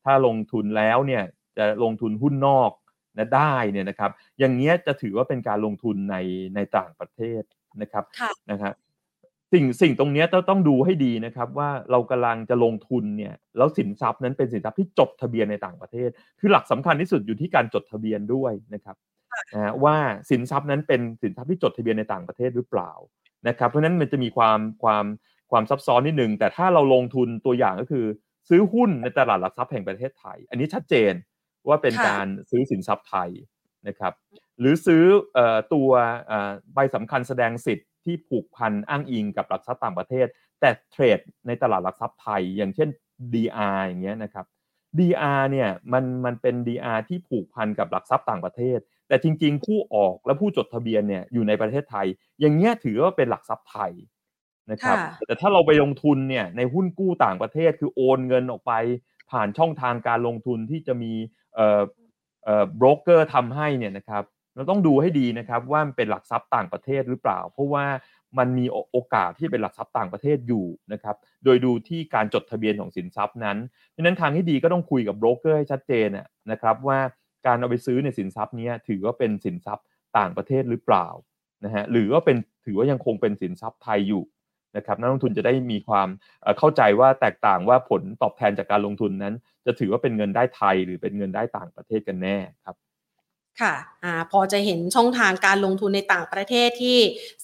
[0.05, 1.23] ถ้าลงทุนแล้วเนี่ย
[1.59, 2.71] จะลงทุนหุ้นนอก
[3.19, 6.17] นะได้เนี่ยนะครับ อย่างเงี้ยจะถือว่าเป็นการลงทุนใน
[6.55, 7.43] ในต่างประเทศ
[7.83, 8.75] นะครับค่ะนะครับ
[9.53, 16.09] สิ่งสิ่งตรงเนี้ยต้องต้องดูให้ดีนะครับว่าเรากำลังจะลงทุนเนี่ยแล้วสินทรัพย์นั้นเป็นสินทรัพย์ที่จดทะเบียนในต่างประเทศ
[16.41, 18.97] คือหลักสำคัญที่สุดอยู่ที่การจดทะเบียนด้วยนะครับ
[19.55, 19.97] นะฮะว่า
[20.31, 22.93] สินทรัพย์นั้นเป็นสินทรัพย์ที่จดทะเบียนในต่างประเทศหรือเปล่า
[23.49, 25.05] นะครับเพราะฉะนั้นมันจะมีความความ
[25.51, 28.05] ความซับซ้อนนิดนึงแต่ถ้าเราลงทุนตัวอย่างก็คือ
[28.49, 31.13] ซื้อหุ้นในตลาดหลักทรัพย์แห่งประเทศไทย อันนี้ชัดเจน
[31.69, 33.31] ว่าเป็นค่ะการซื้อสินทรัพย์ไทย
[33.89, 34.13] นะครับ
[34.61, 35.03] หรือซื้อ
[35.35, 35.91] เอ่อตัว
[36.29, 40.27] เอ่อใบสำคัญแสดงสิทธิ์ ที่ผูกพันอ้างอิงกับหลักทรัพย์ต่างประเทศ
[40.61, 42.89] แต่เทรดในตลาดหลักทรัพย์ไทย อย่างเช่น
[43.35, 44.47] DR อย่างเงี้ยนะครับ
[44.99, 48.79] DR เนี่ยมันมันเป็น DR ที่ผูกพันกับหลักทรัพย์ต่างประเทศ
[49.09, 52.07] แต่จริง ๆ ผู้ออกและผู้จดทะเบียนเนี่ยอยู่ในประเทศไทย
[52.41, 53.93] อย่างเงี้ยถือว่าเป็นหลักทรัพย์ไทย
[54.71, 58.73] นะครับค่ะแต่ถ้าเราไปลงทุนเนี่ยในหุ้นกู้ต่างประเทศคือโอนเงินออกไป
[59.31, 61.13] ผ่านช่องทางการลงทุนที่จะมี
[61.55, 61.83] เอ่อ
[62.45, 64.25] เอ่อโบรกเกอร์ทำให้เนี่ยนะครับ
[64.57, 67.85] เราต้องดูให้ดีนะครับว่ามันเป็นหลักทรัพย์ต่างประเทศหรือเปล่า เพราะว่า
[68.39, 73.59] มันมีโอกาสที่เป็นหลักทรัพย์ต่างประเทศอยู่นะครับ โดยดูที่การจดทะเบียนของสินทรัพย์นั้น
[73.95, 76.09] ดังนั้นทางที่ดีก็ต้องคุยกับโบรกเกอร์ให้ชัดเจน
[76.51, 76.99] นะครับว่า
[77.47, 79.85] การเอาไปซื้อในสินทรัพย์นี้ถือว่าเป็นสินทรัพย์
[80.19, 81.07] ต่างประเทศหรือเปล่า
[81.65, 82.37] นะฮะหรือว่าเป็น
[82.67, 84.25] ถือว่ายังคงเป็นสินทรัพย์ไทยอยู่
[84.77, 86.09] นะครับนักลงทุนจะได้มีความ
[86.59, 89.35] เข้าใจว่าแตกต่างว่าผลตอบแทนจากการลงทุนนั้น
[89.67, 92.77] จะถือว่าเป็นเงินได้ไทยหรือเป็นเงินได้ต่างประเทศกันแน่ครับ
[93.61, 96.99] ค่ะอพอจะเห็นช่องทางการลงทุนในต่างประเทศที่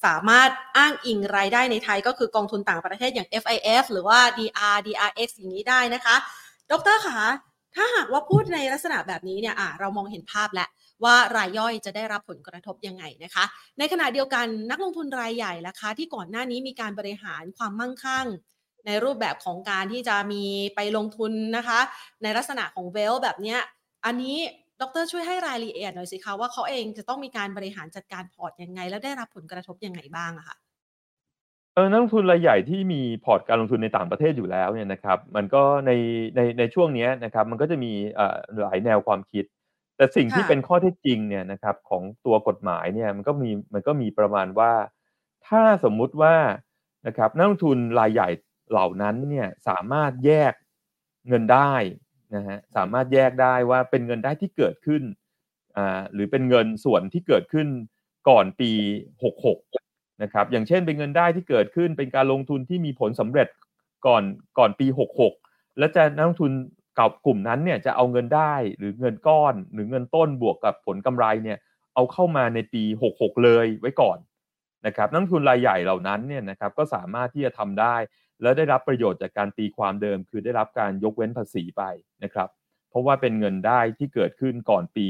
[0.05, 6.17] สามารถอ้างอิงรายได้ในไทยก็คือกองทุนต่างประเทศอย่าง FIF หรือว่า DR DRX อย่างนี้ได้นะคะ
[6.71, 7.21] ดรคะ
[7.75, 10.69] ถ้าหากว่าพูดในลักษณะแบบนี้เนี่ยเรามองเห็นภาพแล้ว
[11.05, 13.45] ว่ารายย่อยจะได้รับผลกระทบยังไงนะคะ
[13.79, 18.27] ในขณะเดียวกันนักลงทุนรายใหญ่ล่ะคะ ที่ก่อนหน้านี้มีการบริหารความมั่งคั่ง
[18.87, 20.45] ในรูปแบบของการที่จะมี
[20.75, 21.81] ไปลงทุนนะคะ
[22.23, 23.57] ในลักษณะของ wealth แบบนี้
[24.05, 24.37] อันนี้
[24.83, 30.57] ดรช่วยให้รายละเอียดหน่อยสิคะว่าเขาเองจะต้องมีการบริหารจัดการพอร์ตยังไง แล้วได้รับผลกระทบยังไงบ้างอะค่ะ
[31.75, 35.91] เออนักลงทุนรายใหญ่ที่มีพอร์ตการลงทุนในต่างประเทศอยู่แล้วเนี่ยนะครับมันก็ใน
[36.37, 39.45] ในในช่วงเนี้ยนะครับมันก็จะมีเอ่อหลายแนวความคิด
[39.97, 44.73] แต่สิ่งที่ค่ะเป็นข้อเท็จจริงเนี่ยนะครับของตัวกฎหมายเนี่ยมันก็มีมันก็มีประมาณว่า
[45.47, 46.35] ถ้าสมมุติว่า
[47.07, 48.29] นะครับนักลงทุนรายใหญ่
[48.71, 50.53] เหล่านั้นเนี่ยสามารถแยก
[51.29, 51.73] เงินได้
[52.35, 55.03] นะฮะสามารถแยกได้ว่าเป็นเงินได้ที่เกิดขึ้น
[55.77, 57.69] อ่าหรือเป็นเงินส่วนที่เกิดขึ้น
[58.29, 58.71] ก่อนปี
[59.23, 59.59] 66
[60.23, 63.49] นะครับ อย่างเช่นเป็นเงินได้ที่เกิดขึ้น เป็นการลงทุนที่มีผลสำเร็จ
[64.07, 64.23] ก่อน
[64.59, 64.87] ก่อนปี
[65.33, 66.53] 66 แล้วจะนักลงทุน
[66.99, 71.59] กับกลุ่มนั้นเนี่ยจะเอาเงินได้หรือเงินก้อน หรือเงินต้นบวกกับผลกำไรเนี่ย
[71.95, 72.83] เอาเข้ามาในปี
[73.15, 74.19] 66 เลยไว้ก่อน
[74.87, 77.97] นะครับนักลงทุนรายใหญ่เหล่านั้นเนี่ยนะครับก็สามารถที่จะทำได้
[78.43, 81.83] แล้วได้รับประโยชน์จากการตีความเดิม คือได้รับการยกเว้นภาษีไป
[82.25, 82.49] นะครับ
[82.91, 85.07] เพราะว่าเป็นเงินได้ที่เกิดขึ้นก่อนปี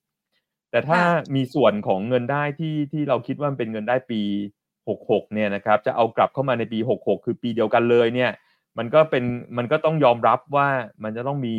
[0.00, 1.04] 66 แต่ถ้าค่ะ
[1.34, 4.22] มีส่วนของเงินได้ที่ที่เราคิดว่ามันเป็นเงินได้ปี
[4.78, 8.30] 66 เนี่ยนะครับ จะเอากลับเข้ามาในปี 66 คือปีเดียวกันเลยเนี่ย
[8.78, 9.24] มันก็เป็น
[9.56, 10.68] มันก็ต้องยอมรับว่า
[11.04, 11.56] มันจะต้องมี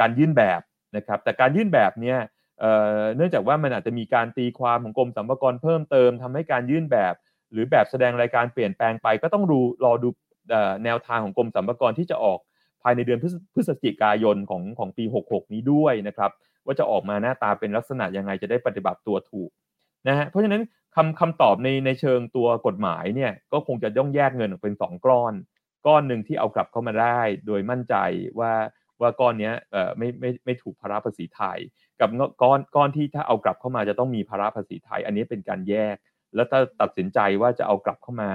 [0.00, 0.60] การยื่นแบบ
[0.96, 2.18] นะครับ แต่การยื่นแบบเนี่ย
[2.60, 7.14] เอ่อเนื่องจากว่ามันอาจจะมีการตีความของกรมสรรพากรเพิ่มเติมทำให้การยื่นแบบ
[7.52, 10.31] หรือแบบแสดงรายการเปลี่ยนแปลงไปก็ต้องดูรอดูเอ่อ
[10.84, 12.38] แนวทางของกรมสรรพากรที่จะออก
[12.82, 13.18] ภายในเดือน
[13.54, 16.30] พฤศจิกายนของของปี 66 นี้ด้วยนะครับ
[16.64, 19.50] ว่าจะออกมาหน้าตาเป็นลักษณะยังไงจะได้ปฏิบัติตัวถูก
[20.08, 20.62] นะฮะเพราะฉะนั้น
[20.96, 25.34] คำคำตอบในในเชิงตัวกฎหมายเนี่ยก็คงจะต้องแยกเงินออกเป็นสองก้อน
[25.86, 27.94] ก้อนหนึ่งที่เอากลับเข้ามาได้ โดยมั่นใจ
[28.40, 28.52] ว่า
[29.00, 31.58] ว่าก้อนนี้เอ่อไม่ไม่ไม่ถูกภาระภาษีไทย
[32.00, 32.10] กับ
[32.42, 35.96] ก้อนก้อนที่ถ้าเอากลับเข้ามาจะต้องมีภาระภาษีไทย อันนี้เป็นการแยก
[36.34, 38.30] แล้วถ้าตัดสินใจว่าจะเอากลับเข้ามา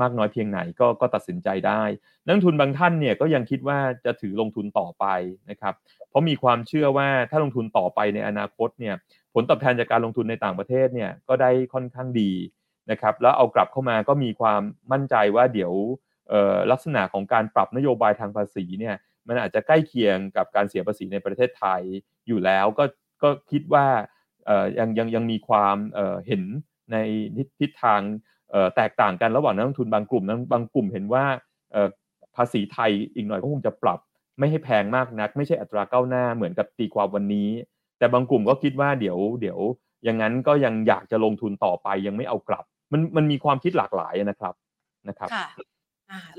[0.00, 1.82] มากน้อยเพียงไหนก็ก็ตัดสินใจได้
[2.24, 5.06] นักทุนบางท่านเนี่ยก็ยังคิดว่าจะถือลงทุนต่อไป
[5.50, 5.74] นะครับ
[6.08, 8.94] เพราะมีความเชื่อว่าถ้าลงทุนต่อไปในอนาคตเนี่ย
[9.34, 12.32] ผลตอบแทนจากการลงทุนในต่างประเทศเนี่ยก็ได้ค่อนข้างดี
[12.90, 14.62] นะครับ แล้วเอากลับเข้ามาก็มีความ
[14.92, 15.72] มั่นใจว่าเดี๋ยว
[16.70, 18.94] ลักษณะของการปรับนโยบายทางภาษีเนี่ย
[19.28, 21.82] มันอาจจะใกล้เคียงกับการเสียภาษีในประเทศไทย
[22.28, 22.84] อยู่แล้วก็
[23.22, 23.86] ก็คิดว่า
[24.78, 25.76] ยังยังยังมีความ
[26.26, 26.42] เห็น
[26.92, 26.96] ใน
[27.60, 28.00] ทิศทาง
[28.76, 31.24] แตกต่างกันระหว่างนักลงทุนบางกลุ่มนั้นบางกลุ่มเห็นว่า
[32.36, 33.98] ภาษีไทยอีกหน่อยก็คงจะปรับ
[34.38, 37.48] ไม่ให้แพงมากนัก ไม่ใช่อัตราก้าวหน้าเหมือนกับตีความวันนี้
[37.98, 39.58] แต่บางกลุ่มก็คิดว่าเดี๋ยวเดี๋ยว
[40.04, 44.54] อย่างนั้นก็ยังอยากจะลงทุนต่อไปยังไม่เอากลับ มันมันมีความคิดหลากหลายนะครับ
[45.08, 45.28] นะครับ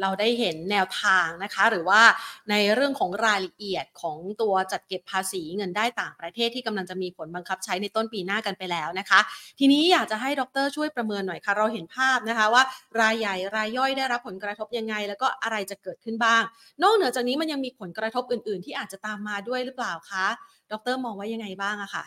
[0.02, 2.02] เราได้เห็นแนวทางนะคะ หรือว่า
[2.50, 9.20] ในเรื่องของรายละเอียดของตัวจัดเก็บภาษีเงินได้ต่างประเทศที่กำลังจะมีผลบังคับใช้ในต้นปีหน้ากันไปแล้วนะคะ
[9.60, 12.64] ทีนี้อยากจะให้ดรช่วยประเมินหน่อยค่ะ เราเห็นภาพนะคะว่า
[13.02, 16.44] รายใหญ่รายย่อยได้รับผลกระทบยังไง แล้วก็อะไรจะเกิดขึ้นบ้าง
[16.84, 20.26] นอกเหนือจากนี้มันยังมีผลกระทบอื่น ๆ ที่อาจจะตามมาด้วยหรือเปล่าคะ
[20.72, 22.06] ดรมองว่ายังไงบ้างอะค่ะ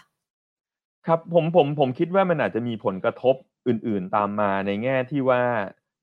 [1.06, 3.34] ครับผมผมผมคิดว่ามันอาจจะมีผลกระทบ
[3.66, 5.42] อื่น ๆ ตามมาในแง่ที่ว่า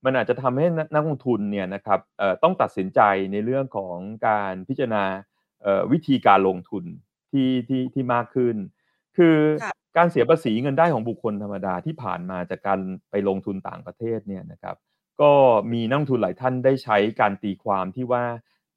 [0.06, 2.00] มันอาจจะทำให้นักลงทุนเนี่ยนะครับ
[2.43, 3.97] ต้องตัดสินใจในเรื่องของ
[4.28, 5.04] การพิจารณา
[5.91, 6.84] วิธีการลงทุน
[7.32, 8.56] ที่ที่ที่มากขึ้น
[9.18, 9.36] คือ
[9.97, 12.80] การเสียภาษีเงินได้ของบุคคลธรรมดาที่ผ่านมาจากการ
[13.12, 14.76] ไปลงทุนต่างประเทศเนี่ยนะครับ
[15.22, 15.32] ก็
[15.72, 18.24] มีนักลงทุนหลายท่านได้ใช้การตีความที่ว่า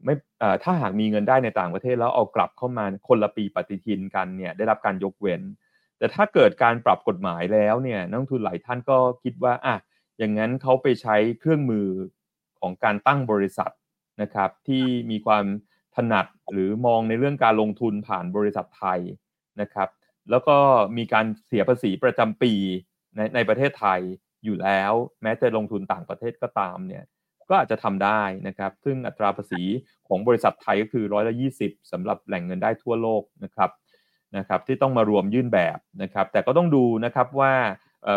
[0.04, 0.14] ไม่
[0.62, 5.42] ถ้าหากมีเงินได้ในต่างประเทศแล้วเอากลับเข้ามาคนละปีปฏิทินกันเนี่ยได้รับการยกเว้น
[5.98, 9.76] แต่ถ้าเกิดการปรับกฎหมายแล้วเนี่ยนักลงทุนหลายท่านก็คิดว่าอะ
[10.18, 11.88] อย่างนั้นเขาไปใช้เครื่องมือ
[12.60, 13.72] ของการตั้งบริษัท
[14.22, 15.44] นะครับ ที่มีความ
[15.96, 19.00] ถนัดหรือมองในเรื่องการลงทุนผ่านบริษัทไทย
[19.60, 19.88] นะครับ
[20.30, 20.56] แล้วก็
[20.96, 22.52] มีการเสียภาษีประจำปี
[23.16, 24.00] ในในประเทศไทย
[24.44, 24.92] อยู่แล้ว
[25.22, 27.04] แม้จะลงทุนต่างประเทศก็ตามเนี่ย
[27.48, 29.62] ก็อาจจะทำได้นะครับ ซึ่งอัตราภาษี
[30.08, 33.70] ของบริษัทไทยก็คือร้อยละยี่สิบสำหรับแหล่งเงินได้ทั่วโลกนะครับ
[34.36, 37.52] นะครับ ที่ต้องมารวมยื่นแบบนะครับ แต่ก็ต้องดูนะครับว่า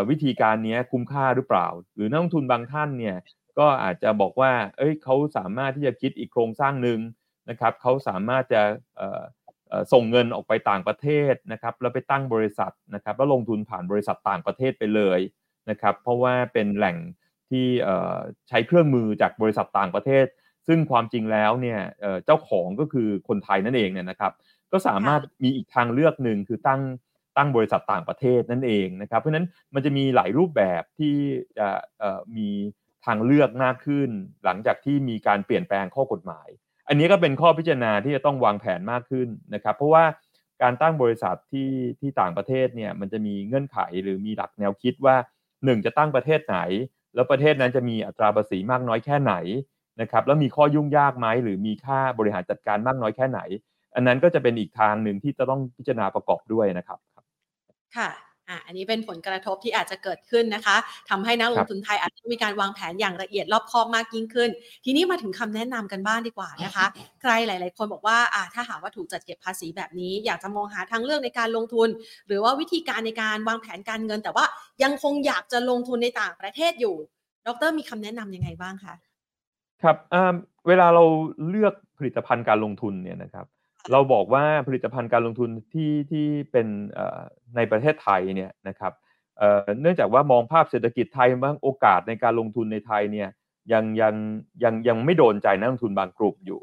[0.09, 3.17] วิธีการนี้คุ้มค่าหรือเปล่า หรือนักลงทุนบางท่านเนี่ย
[3.59, 6.99] ก็อาจจะบอกว่า เอ้ยเขาสามารถที่จะคิดอีกโครงสร้างหนึ่ง
[7.49, 8.61] นะครับเขาสามารถจะ
[9.93, 15.19] ส่งเงินออกไปต่างประเทศนะครับแล้วไปตั้งบริษัทนะครับแล้วลงทุนผ่านบริษัทต่างประเทศไปเลย
[15.69, 16.97] นะครับเพราะว่าเป็นแหล่ง
[17.49, 17.65] ที่
[18.49, 20.25] ใช้เครื่องมือจากบริษัทต่างประเทศ
[20.67, 21.79] ซึ่งความจริงแล้วเนี่ย
[22.25, 24.33] เจ้าของก็คือคนไทยนั่นเองเนี่ยนะครับ
[24.71, 26.81] ก็สามารถมีอีกทางเลือกหนึ่งคือตั้ง
[27.37, 31.15] ตั้งบริษัทต่างประเทศนั่นเองนะครับ เพราะฉะนั้นมันจะมีหลายรูปแบบที่
[31.57, 31.67] จะ
[32.37, 32.49] มี
[33.05, 34.09] ทางเลือกมากขึ้น
[34.45, 36.47] หลังจากที่มีการเปลี่ยนแปลงข้อกฎหมาย
[36.87, 40.05] อันนี้ก็เป็นข้อพิจารณาที่จะต้องวางแผนมากขึ้นนะครับ เพราะว่า
[40.63, 41.69] การตั้งบริษัทที่
[41.99, 45.15] ที่ต่างประเทศเนี่ยมันจะมีเงื่อนไขหรือมีหลักแนวคิดว่า
[45.53, 46.57] 1จะตั้งประเทศไหน
[47.15, 49.33] แล้วประเทศนั้นจะมีอัตราภาษีมากน้อยแค่ไหน
[50.01, 53.39] นะครับแล้วมีข้อยุ่งยากไหมหรือมีค่าบริหารจัดการมากน้อยแค่ไหน
[53.95, 56.99] อันนั้นก็จะเป็นอีกทางหนึ่งที่จะต้องพิจารณาประกอบด้วยนะครับ
[57.97, 58.09] ค่ะ
[58.49, 60.75] อ่าอันนี้เป็นผลกระทบที่อาจจะเกิดขึ้นนะคะ
[61.09, 64.49] ทำให้นักลงทุนไทยอาจจะมีการวางแผนอย่างละเอียดรอบคอบมากยิ่งขึ้น
[64.85, 66.85] ทีนี้มาถึงคำแนะนำกันบ้างดีกว่านะคะ
[67.21, 71.89] ใครหลาย ๆ คนบอกว่าอ่าถ้าหากว่าถูกจัดเก็บภาษีแบบนี้ อยากจะมองหาทางเลือกในการลงทุน
[72.27, 74.45] หรือว่าวิธีการในการวางแผนการเงิน แต่ว่า
[74.83, 76.95] ยังคงอยากจะลงทุนในต่างประเทศอยู่
[77.47, 78.95] ดรมีคำแนะนํำยังไงบ้างคะ
[79.83, 79.97] ครับ
[80.67, 81.03] เวลาเรา
[81.49, 83.45] เลือกผลิตภัณฑ์การลงทุนเนี่ยนะครับ
[83.91, 86.67] เราบอกว่าผลิตภัณฑ์การลงทุนที่ที่เป็น
[87.55, 88.93] ในประเทศไทยเนี่ยนะครับ
[89.81, 93.29] เนื่องจากว่ามองภาพเศรษฐกิจไทยบางโอกาสในการลงทุนในไทยเนี่ย
[93.73, 94.15] ยังยัง
[94.63, 96.61] ยังยังไม่โดนใจนักลงทุนบางกลุ่มอยู่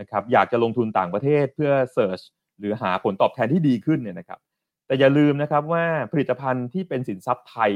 [0.00, 2.20] นะครับอยากจะลงทุนต่างประเทศเพื่อเสิร์ช
[2.58, 4.40] หรือหาผลตอบแทนที่ดีขึ้นเนี่ยนะครับ
[4.86, 7.72] แต่อย่าลืมนะครับว่าผลิตภัณฑ์ที่เป็นสินทรัพย์ไทย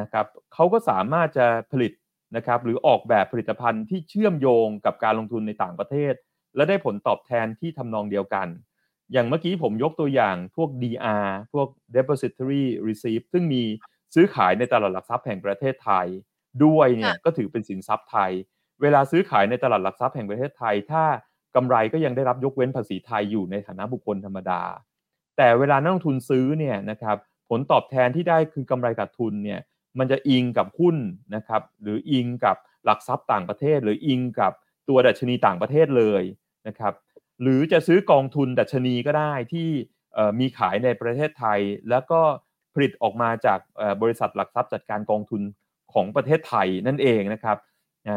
[0.00, 1.92] นะครับเขาก็สามารถจะผลิต
[2.36, 6.14] นะครับหรือออกแบบผลิตภัณฑ์ที่เชื่อมโยงกับการลงทุนในต่างประเทศ
[6.56, 8.48] และได้ผลตอบแทนที่ทำนองเดียวกัน
[9.12, 13.62] อย่างเมื่อกี้ผมยกตัวอย่างพวก DR พวก depository receipt ซึ่งมี
[14.14, 16.06] ซื้อขายในตลาดหลักทรัพย์แห่งประเทศไทย
[16.64, 18.30] ด้วยเนี่ยก็ถือเป็นสินทรัพย์ไทย
[18.82, 21.04] เวลาซื้อขายในตลาดหลักทรัพย์แห่งประเทศไทย ถ้า
[21.56, 24.62] กำไรก็ยังได้รับยกเว้นภาษีไทยอยู่ในฐานะบุคคลธรรมดา
[25.36, 27.16] แต่เวลานักลงทุนซื้อเนี่ยนะครับ
[27.48, 29.60] ผลตอบแทนที่ได้คือกำไรขาดทุนเนี่ย
[29.98, 30.96] มันจะอิงกับหุ้น
[31.34, 34.52] นะครับหรืออิงกับหลักทรัพย์ต่างประเทศ หรืออิงกับ
[34.88, 36.22] ตัวดัชนีต่างประเทศเลย
[36.68, 36.94] นะครับ
[37.42, 39.68] หรือจะซื้อกองทุนดัชนีก็ได้ที่
[40.40, 41.60] มีขายในประเทศไทย
[41.90, 42.20] แล้วก็
[42.74, 43.58] ผลิตออกมาจาก
[44.02, 45.42] บริษัทหลักทรัพย์จัดการกองทุน
[45.92, 47.56] ของประเทศไทยนั่นเองนะครับ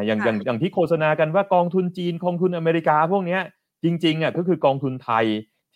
[0.07, 3.39] อย่างอย่างอย่างที่โฆษณากันว่ากองทุนจีนกองทุนอเมริกาพวกนี้
[3.83, 5.25] จริงๆอะก็คือกองทุนไทย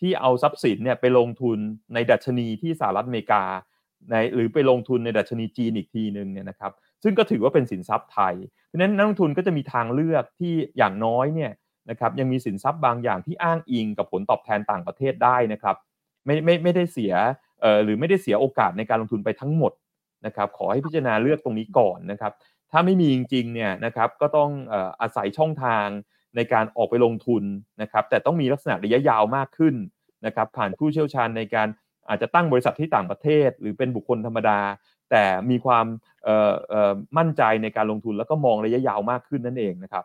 [0.00, 1.58] ที่เอาทรัพย์สินเนี่ยไปลงทุน
[1.94, 3.42] ในดัชนีที่สหรัฐอเมริกา
[4.10, 8.34] ในหรือไปลงทุนในดัชนีจีนอีกทีหนึ่งเนี่ยนะครับซึ่งก็ถือว่าเป็นสินทรัพย์ไทย
[8.66, 11.50] เพราะฉะนั้นนักลงทุนก็จะมีทางเลือกที่อย่างน้อยเนี่ย
[11.90, 15.76] นะครับยังมีสินทรัพย์บางอย่างที่อ้างอิงกับผลตอบแทนต่างประเทศได้นะครับ
[16.26, 17.14] ไม่ไม่ไม่ได้เสีย
[17.60, 19.72] เอ่อหรือไม่ได้เสียโอกาสในการลงทุนไปทั้งหมด
[20.26, 22.32] นะครับขอให้พิจารณาเลือกตรงนี้ก่อนนะครับ
[22.70, 25.86] ถ้าไม่มีจริงๆเนี่ยนะครับก็ต้องเอ่ออาศัยช่องทาง
[26.36, 27.42] ในการออกไปลงทุน
[27.82, 29.74] นะครับแต่ต้องมีลักษณะระยะยาวมากขึ้น
[30.26, 31.68] นะครับผ่านผู้เชี่ยวชาญในการ
[32.08, 34.60] อาจจะตั้งบริษัทที่ต่างประเทศ หรือเป็นบุคคลธรรมดา
[35.10, 35.86] แต่มีความ
[37.18, 40.04] มั่นใจในการลงทุนแล้วก็มองระยะยาวมากขึ้นนั่นเองนะครับ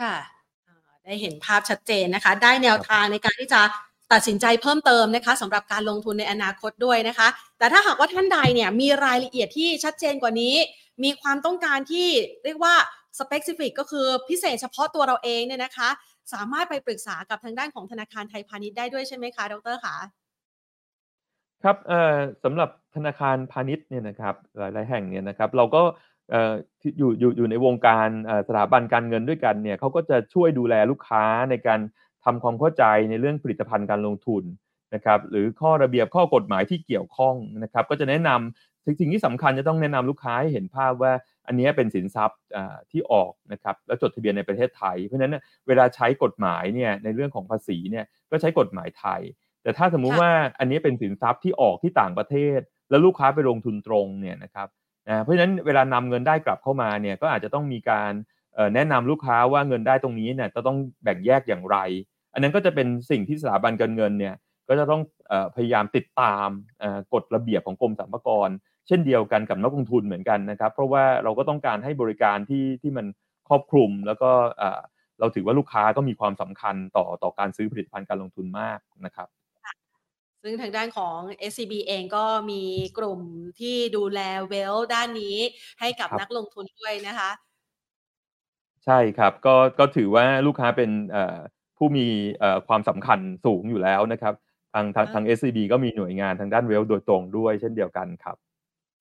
[0.00, 0.14] ค่ะ
[1.08, 3.60] ได้เห็นภาพชัดเจนนะคะ ได้แนวทางในการที่จะ
[4.12, 7.28] ตัดสินใจเพิ่มเติมนะคะสำหรับการลงทุนในอนาคตด้วยนะคะ
[7.58, 10.54] แต่ถ้าหากว่าท่านใดเนี่ยมีรายละเอียดที่ชัดเจนกว่านี้
[11.04, 12.08] มีความต้องการที่
[12.44, 12.74] เรียกว่า
[13.18, 15.88] specific ก็คือพิเศษเฉพาะตัวเราเองเนี่ยนะคะ
[16.32, 19.96] สามารถไปปรึกษากับทางด้านของธนาคารไทยพาณิชย์ได้ด้วยใช่ไหมคะดรคะ
[21.62, 25.82] ครับเอ่อสำหรับธนาคารพาณิชย์เนี่ยนะครับหลายๆแห่งเนี่ยนะครับ เราก็
[26.17, 31.80] เอ่อที่อยู่อยู่อยู่ในวงการเอ่อสถาบันการเงินด้วยกันเนี่ยเขาก็จะช่วยดูแลลูกค้าในการ
[32.24, 34.44] ทำความเข้าใจในเรื่องผลิตภัณฑ์การลงทุน
[34.94, 41.12] นะครับหรือข้อระเบียบข้อกฎหมายที่เกี่ยวข้องนะครับก็จะแนะนำสิ่งที่สำคัญจะต้องแนะนำลูกค้าให้เห็นภาพว่า
[41.46, 42.38] อันนี้เป็นสินทรัพย์
[42.90, 49.20] ที่ออกนะครับแล้วจดทะเบียนในประเทศไทย เพราะฉะนั้นเวลาใช้กฎหมายเนี่ยในเรื่องของภาษีเนี่ยก็ใช้กฎหมายไทย
[49.62, 52.60] แต่ถ้าสมมุติว่าอันนี้เป็นสินทรัพย์ที่ออกที่ต่างประเทศ
[52.90, 54.68] แล้วลูกค้าไปลงทุนตรงเนี่ยนะครับ
[55.22, 58.12] เพราะฉะนั้นเวลานำเงินได้กลับเข้ามาเนี่ยก็อาจจะต้องมีการ
[58.74, 61.76] แนะนำลูกค้าว่าเงินได้ตรงนี้เนี่ยจะต้องแบ่งแยกอย่างไร
[62.32, 64.34] อันนั้นก็จะเป็นสิ่งที่สถาบันการเงินเนี่ย
[64.68, 65.02] ก็จะต้อง
[65.56, 66.48] พยายามติดตาม
[67.14, 68.48] กฎระเบียบของกรมสรรพากร
[68.86, 73.06] เช่นเดียวกันกับนักลงทุนเหมือนกันนะครับ เพราะว่าเราก็ต้องการให้บริการที่ที่มัน
[73.48, 74.30] ครอบคลุม แล้วก็
[75.20, 79.28] เราถือว่าลูกค้าก็มีความสำคัญต่อต่อการซื้อผลิตภัณฑ์การลงทุนมากนะครับ
[80.42, 82.62] ซึ่งทางด้านของ SCB เองก็มี
[82.98, 83.20] กลุ่ม
[83.58, 85.36] ที่ดูแลเวลด้านนี้
[85.80, 87.30] ให้กับนักลงทุนด้วยนะคะ
[88.84, 90.90] ใช่ครับ ก็ก็ถือว่าลูกค้าเป็น
[91.76, 92.06] ผู้มี
[92.68, 94.34] ความสำคัญสูงอยู่แล้วนะครับ
[94.74, 98.36] ทางทางทาง SCB ก็มีหน่วยงานทางด้านเวลโดยตรงด้วยเช่นเดียวกันครับ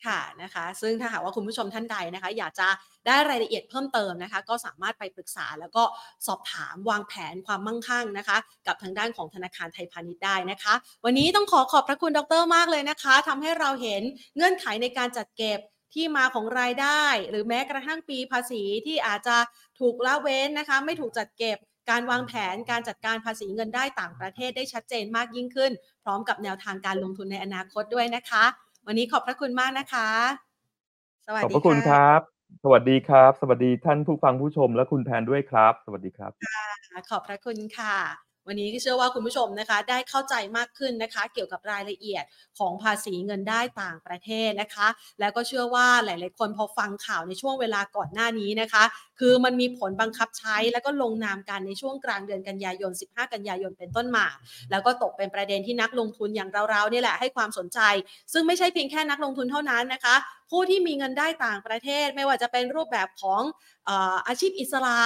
[0.05, 2.67] ค่ะนะคะซึ่งถ้าหากว่าคุณผู้ชมท่านใดนะคะ อยากจะ
[3.07, 5.83] ได้รายละเอียดเพิ่มเติมนะคะ ก็สามารถไปปรึกษาแล้วก็
[6.27, 8.37] สอบถามวางแผนความมั่งคั่งนะคะ
[8.67, 10.73] กับทางด้านของธนาคารไทยพาณิชย์ได้นะคะ
[11.05, 14.01] วันนี้ต้องขอขอบพระคุณดรมากเลยนะคะทำให้เราเห็น
[14.35, 15.59] เงื่อนไขในการจัดเก็บ
[15.93, 19.37] ที่มาของรายได้ หรือแม้กระทั่งปีภาษีที่อาจจะ
[19.79, 21.57] ถูกละเว้นนะคะ ไม่ถูกจัดเก็บ
[21.89, 25.71] การวางแผนการจัดการภาษีเงินได้ต่างประเทศได้ชัดเจนมากยิ่งขึ้น
[26.03, 28.45] พร้อมกับแนวทางการลงทุนในอนาคตด้วยนะคะ
[28.89, 30.09] วันนี้ขอบพระคุณมากนะคะ
[31.27, 32.21] สวัสดีขอบพระคุณครับ
[32.63, 36.31] สวัสดีครับ สวัสดีท่านผู้ฟังผู้ชมและคุณแพนด้วยครับ สวัสดีครับ
[37.09, 42.23] ขอบพระคุณค่ะ วันนี้เชื่อว่าคุณผู้ชมนะคะได้เข้าใจมากขึ้นนะคะ เกี่ยวกับรายละเอียด
[42.59, 44.87] ของภาษีเงินได้ต่างประเทศนะคะ
[45.19, 48.83] แล้วก็เชื่อว่าหลาย ๆ คนพอฟังข่าวในช่วงเวลาก่อนหน้านี้นะคะ
[49.19, 54.25] คือมันมีผลบังคับใช้แล้วก็ลงนามกันในช่วงกลางเดือนกันยายน 15 กันยายนเป็นต้นมา
[54.71, 57.79] แล้วก็ตกเป็นประเด็นที่นักลงทุนอย่างเรา ๆ นี่แหละให้ความสนใจ
[58.33, 60.15] ซึ่งไม่ใช่เพียงแค่นักลงทุนเท่านั้นนะคะ
[60.51, 63.41] ผู้ที่มีเงินได้ต่างประเทศ ไม่ว่าจะเป็นรูปแบบของ
[64.27, 64.97] อาชีพอิสระ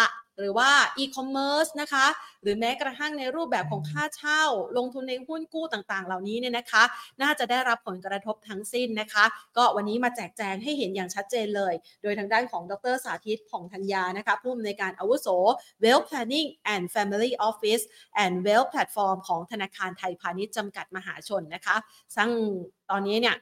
[0.42, 2.06] หรือว่าอีคอมเมิร์ซนะคะ
[2.44, 4.44] หรือแม้กระทั่งในรูปแบบของค่าเช่า
[4.78, 6.84] ลงทุนในหุ้นกู้ต่างๆ เหล่านี้เนี่ยนะคะ
[7.22, 9.26] น่าจะได้รับผลกระทบทั้งสิ้นนะคะ
[9.58, 11.74] ก็วันนี้มาแจกแจงให้เห็นอย่างชัดเจนเลย
[12.04, 15.28] โดยทางด้านของดรสาธิตผ่องธัญญานะคะผู้อำนวยการอาวุโส
[15.84, 17.84] Wealth Planning and Family Office
[18.24, 21.76] and Wealth Platform ของธนาคารไทยพาณิชย์จำกัดมหาชนนะคะ
[22.16, 22.30] ซึ่ง
[22.90, 23.36] ตอนนี้เนี่ย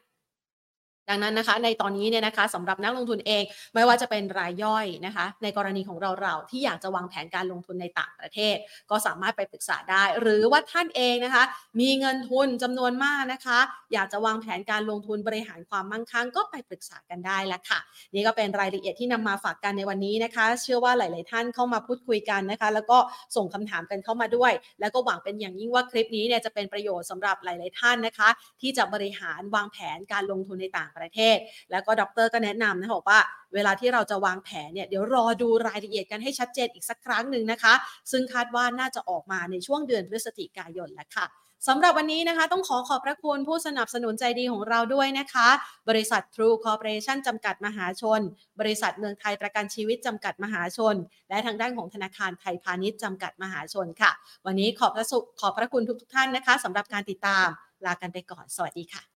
[1.10, 3.44] ดังนั้นนะคะในตอนนี้เนี่ยนะคะสำหรับนักลงทุนเอง
[3.74, 8.56] ไม่ว่าจะเป็นรายย่อยนะคะ ในกรณีของเราเราที่อยากจะวางแผนการลงทุนในต่างประเทศ
[8.90, 11.44] ก็สามารถไปปรึกษาได้ หรือว่าท่านเองนะคะ
[11.80, 13.60] มีเงินทุนจำนวนมากนะคะ
[13.94, 17.80] อยากจะวางแผนการลงทุนบริหารความมั่งคั่ง ก็ไปปรึกษากันได้แล้วค่ะ
[18.14, 22.98] นี่ก็เป็นรายละเอียดที่นำมาฝากกันในวันนี้นะคะ เชื่อว่าหลาย ๆ ท่านเข้ามาพูดคุยกันนะคะ แล้วก็
[23.36, 28.30] ส่งคำถามกันเข้ามาด้วย แล้วก็หวังเป็นอย่างยิ่งว่าคลิปนี้เนี่ยจะเป็นประโยชน์สำหรับหลาย ๆ ท่านนะคะ
[28.62, 31.38] ที่จะบริหารวางแผนการลงทุนในต่างประเทศ
[31.72, 33.20] แล้วก็ด็อกเตอร์ก็แนะนำนะบอกว่า
[33.54, 37.74] เวลาที่เราจะวางแผนเนี่ยเดี๋ยวรอดูรายละเอียดกันให้ชัดเจนอีกสักครั้งหนึ่งนะคะ
[38.12, 41.28] ซึ่งคาดว่าน่าจะออกมาในช่วงเดือนพฤศจิกายนแล้วค่ะ
[41.68, 45.48] สำหรับวันนี้นะคะ ต้องขอขอบพระคุณผู้สนับสนุนใจดีของเราด้วยนะคะ
[45.90, 48.22] บริษัท True Corporation จำกัดมหาชน
[48.60, 50.96] บริษัทเมืองไทยประกันชีวิตจำกัดมหาชน
[51.30, 54.12] และทางด้านของธนาคารไทยพาณิชย์จำกัดมหาชนค่ะ
[54.46, 55.08] วันนี้ขอบพระ
[55.40, 57.48] ขอบพระคุณทุกทท่านนะคะสำหรับการติดตาม
[57.86, 59.04] ลากันไปก่อน สวัสดีค่ะ